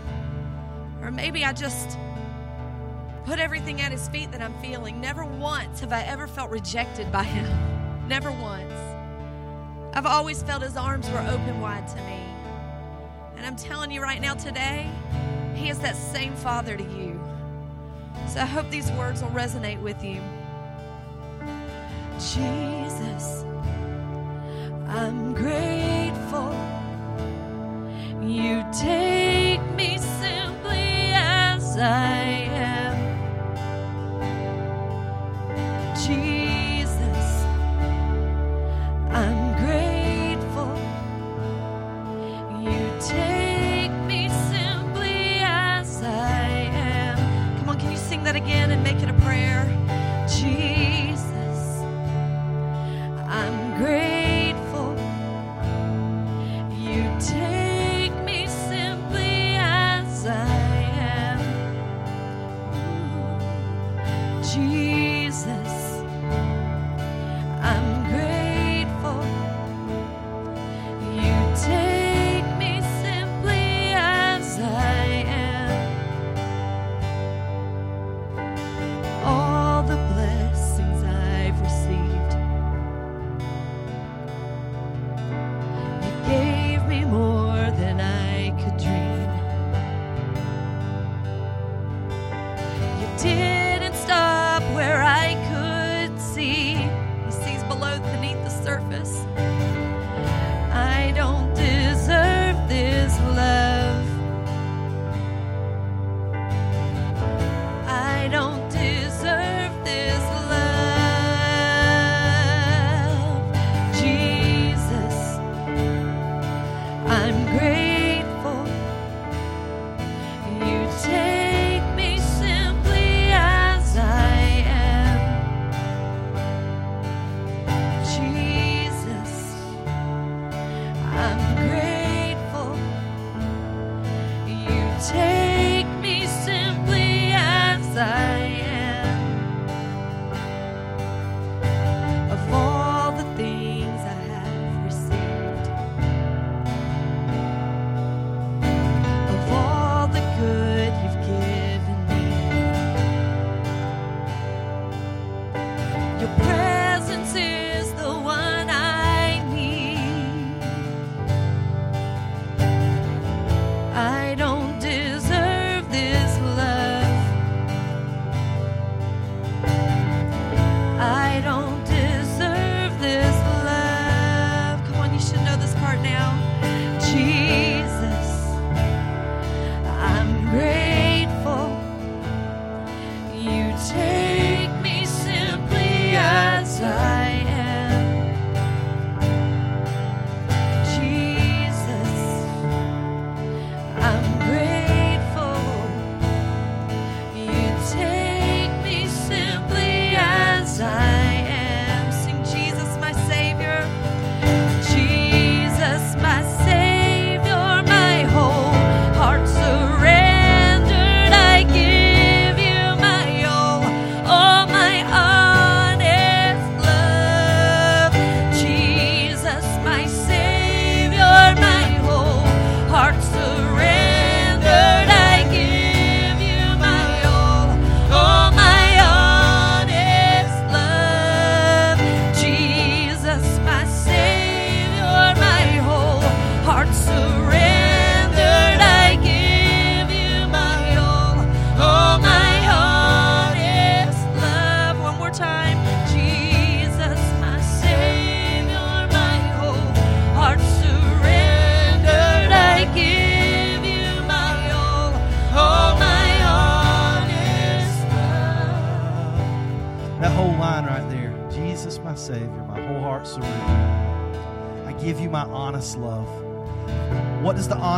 or 1.03 1.11
maybe 1.11 1.45
I 1.45 1.53
just 1.53 1.99
put 3.27 3.39
everything 3.39 3.83
at 3.83 3.93
His 3.93 4.09
feet 4.09 4.33
that 4.33 4.41
I'm 4.41 4.59
feeling. 4.61 4.99
Never 4.99 5.23
once 5.27 5.81
have 5.81 5.93
I 5.93 6.01
ever 6.05 6.27
felt 6.27 6.51
rejected 6.51 7.13
by 7.13 7.25
Him. 7.25 8.09
Never 8.09 8.33
once. 8.33 8.73
I've 9.93 10.07
always 10.07 10.43
felt 10.43 10.63
His 10.63 10.79
arms 10.79 11.09
were 11.11 11.19
open 11.19 11.61
wide 11.61 11.87
to 11.89 11.97
me. 11.97 12.25
And 13.37 13.45
I'm 13.45 13.57
telling 13.57 13.91
you 13.91 14.01
right 14.03 14.21
now, 14.21 14.33
today, 14.33 14.91
He 15.55 15.69
is 15.69 15.79
that 15.81 15.97
same 15.97 16.35
Father 16.35 16.79
to 16.79 16.83
you. 16.83 17.21
So 18.27 18.41
I 18.41 18.47
hope 18.47 18.71
these 18.71 18.91
words 18.93 19.23
will 19.23 19.31
resonate 19.31 19.83
with 19.83 20.03
you. 20.03 20.23
Jesus, 22.19 23.45
I'm 24.89 25.35
grateful. 25.35 25.72
You 28.33 28.62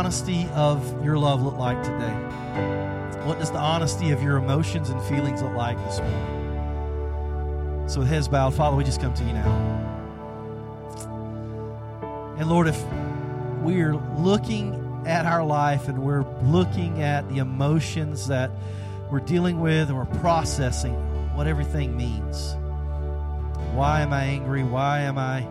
honesty 0.05 0.47
of 0.53 1.03
your 1.03 1.17
love 1.17 1.41
look 1.41 1.57
like 1.57 1.81
today? 1.81 2.13
What 3.25 3.39
does 3.39 3.49
the 3.49 3.57
honesty 3.57 4.11
of 4.11 4.21
your 4.21 4.37
emotions 4.37 4.91
and 4.91 5.01
feelings 5.05 5.41
look 5.41 5.55
like 5.55 5.83
this 5.83 5.97
morning? 5.97 7.89
So, 7.89 8.01
with 8.01 8.09
heads 8.09 8.27
bowed, 8.27 8.53
Father, 8.53 8.77
we 8.77 8.83
just 8.83 9.01
come 9.01 9.15
to 9.15 9.23
you 9.23 9.33
now. 9.33 9.49
And 12.37 12.47
Lord, 12.47 12.67
if 12.67 12.79
we're 13.63 13.95
looking 13.95 14.79
at 15.07 15.25
our 15.25 15.43
life 15.43 15.87
and 15.87 15.97
we're 16.03 16.23
looking 16.43 17.01
at 17.01 17.27
the 17.29 17.39
emotions 17.39 18.27
that 18.27 18.51
we're 19.09 19.21
dealing 19.21 19.59
with 19.59 19.89
and 19.89 19.97
we're 19.97 20.05
processing 20.19 20.93
what 21.35 21.47
everything 21.47 21.97
means. 21.97 22.53
Why 23.73 24.01
am 24.01 24.13
I 24.13 24.25
angry? 24.25 24.61
Why 24.61 24.99
am 24.99 25.17
I 25.17 25.47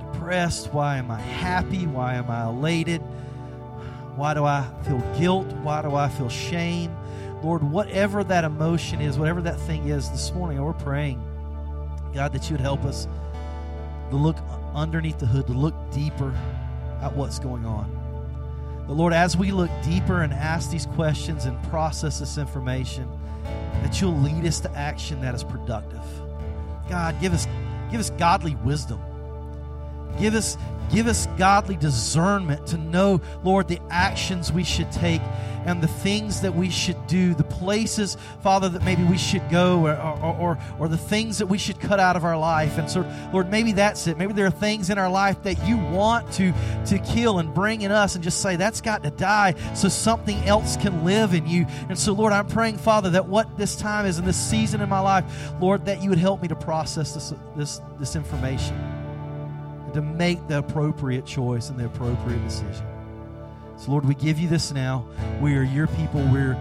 depressed? 0.00 0.72
Why 0.72 0.96
am 0.96 1.10
I 1.10 1.20
happy? 1.20 1.86
Why 1.86 2.14
am 2.14 2.30
I 2.30 2.46
elated? 2.46 3.02
Why 4.16 4.34
do 4.34 4.44
I 4.44 4.66
feel 4.84 4.98
guilt? 5.18 5.46
Why 5.62 5.82
do 5.82 5.94
I 5.94 6.08
feel 6.08 6.28
shame? 6.28 6.94
Lord, 7.42 7.62
whatever 7.62 8.22
that 8.24 8.44
emotion 8.44 9.00
is, 9.00 9.18
whatever 9.18 9.40
that 9.42 9.58
thing 9.60 9.88
is 9.88 10.10
this 10.10 10.32
morning, 10.32 10.62
we're 10.62 10.72
praying, 10.74 11.22
God, 12.14 12.32
that 12.32 12.48
you 12.48 12.54
would 12.54 12.60
help 12.60 12.84
us 12.84 13.08
to 14.10 14.16
look 14.16 14.36
underneath 14.74 15.18
the 15.18 15.26
hood, 15.26 15.46
to 15.48 15.52
look 15.52 15.74
deeper 15.90 16.34
at 17.00 17.14
what's 17.16 17.38
going 17.38 17.64
on. 17.64 17.98
But 18.86 18.94
Lord, 18.94 19.12
as 19.12 19.36
we 19.36 19.50
look 19.50 19.70
deeper 19.82 20.22
and 20.22 20.32
ask 20.32 20.70
these 20.70 20.86
questions 20.86 21.46
and 21.46 21.60
process 21.64 22.20
this 22.20 22.38
information, 22.38 23.08
that 23.82 24.00
you'll 24.00 24.18
lead 24.18 24.44
us 24.44 24.60
to 24.60 24.70
action 24.72 25.20
that 25.22 25.34
is 25.34 25.42
productive. 25.42 26.00
God, 26.88 27.18
give 27.20 27.32
us 27.32 27.46
give 27.90 28.00
us 28.00 28.10
godly 28.10 28.54
wisdom. 28.56 29.00
Give 30.18 30.34
us 30.34 30.56
give 30.92 31.06
us 31.06 31.26
godly 31.38 31.76
discernment 31.76 32.66
to 32.68 32.76
know, 32.76 33.20
Lord, 33.42 33.66
the 33.68 33.80
actions 33.90 34.52
we 34.52 34.62
should 34.62 34.92
take 34.92 35.22
and 35.64 35.80
the 35.80 35.88
things 35.88 36.40
that 36.40 36.54
we 36.54 36.68
should 36.70 37.06
do, 37.06 37.34
the 37.34 37.44
places, 37.44 38.16
Father, 38.42 38.68
that 38.68 38.82
maybe 38.82 39.04
we 39.04 39.16
should 39.16 39.48
go, 39.48 39.86
or, 39.86 39.96
or, 39.96 40.36
or, 40.36 40.58
or, 40.80 40.88
the 40.88 40.98
things 40.98 41.38
that 41.38 41.46
we 41.46 41.56
should 41.56 41.78
cut 41.78 42.00
out 42.00 42.16
of 42.16 42.24
our 42.24 42.36
life. 42.36 42.78
And 42.78 42.90
so, 42.90 43.08
Lord, 43.32 43.48
maybe 43.48 43.70
that's 43.70 44.08
it. 44.08 44.18
Maybe 44.18 44.32
there 44.32 44.46
are 44.46 44.50
things 44.50 44.90
in 44.90 44.98
our 44.98 45.08
life 45.08 45.40
that 45.44 45.64
you 45.64 45.76
want 45.76 46.32
to, 46.32 46.52
to 46.86 46.98
kill 46.98 47.38
and 47.38 47.54
bring 47.54 47.82
in 47.82 47.92
us 47.92 48.16
and 48.16 48.24
just 48.24 48.42
say, 48.42 48.56
that's 48.56 48.80
got 48.80 49.04
to 49.04 49.10
die 49.10 49.54
so 49.74 49.88
something 49.88 50.36
else 50.48 50.76
can 50.76 51.04
live 51.04 51.32
in 51.32 51.46
you. 51.46 51.64
And 51.88 51.96
so, 51.96 52.12
Lord, 52.12 52.32
I'm 52.32 52.48
praying, 52.48 52.78
Father, 52.78 53.10
that 53.10 53.28
what 53.28 53.56
this 53.56 53.76
time 53.76 54.04
is 54.04 54.18
in 54.18 54.24
this 54.24 54.36
season 54.36 54.80
in 54.80 54.88
my 54.88 55.00
life, 55.00 55.24
Lord, 55.60 55.86
that 55.86 56.02
you 56.02 56.10
would 56.10 56.18
help 56.18 56.42
me 56.42 56.48
to 56.48 56.56
process 56.56 57.14
this, 57.14 57.32
this, 57.56 57.80
this 58.00 58.16
information 58.16 58.76
and 58.76 58.91
to 59.94 60.02
make 60.02 60.46
the 60.48 60.58
appropriate 60.58 61.26
choice 61.26 61.68
and 61.68 61.78
the 61.78 61.86
appropriate 61.86 62.42
decision. 62.44 62.86
So, 63.76 63.90
Lord, 63.90 64.04
we 64.04 64.14
give 64.14 64.38
you 64.38 64.48
this 64.48 64.72
now. 64.72 65.06
We 65.40 65.56
are 65.56 65.62
your 65.62 65.86
people. 65.86 66.22
We're, 66.32 66.56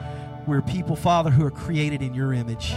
we're 0.48 0.62
people, 0.62 0.96
Father, 0.96 1.30
who 1.30 1.46
are 1.46 1.52
created 1.52 2.02
in 2.02 2.14
your 2.14 2.34
image. 2.34 2.74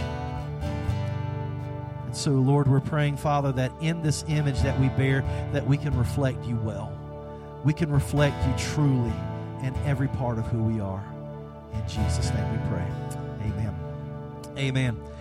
And 2.05 2.15
so, 2.15 2.31
Lord, 2.31 2.67
we're 2.67 2.79
praying, 2.79 3.17
Father, 3.17 3.51
that 3.53 3.71
in 3.81 4.01
this 4.01 4.23
image 4.27 4.61
that 4.61 4.79
we 4.79 4.89
bear, 4.89 5.21
that 5.51 5.65
we 5.65 5.77
can 5.77 5.97
reflect 5.97 6.45
you 6.45 6.57
well. 6.57 6.91
We 7.63 7.73
can 7.73 7.91
reflect 7.91 8.35
you 8.45 8.53
truly 8.73 9.13
in 9.63 9.75
every 9.85 10.07
part 10.07 10.37
of 10.37 10.45
who 10.47 10.61
we 10.63 10.79
are. 10.79 11.03
In 11.73 11.81
Jesus' 11.87 12.29
name 12.29 12.51
we 12.51 12.69
pray. 12.69 12.85
Amen. 13.47 13.75
Amen. 14.57 15.14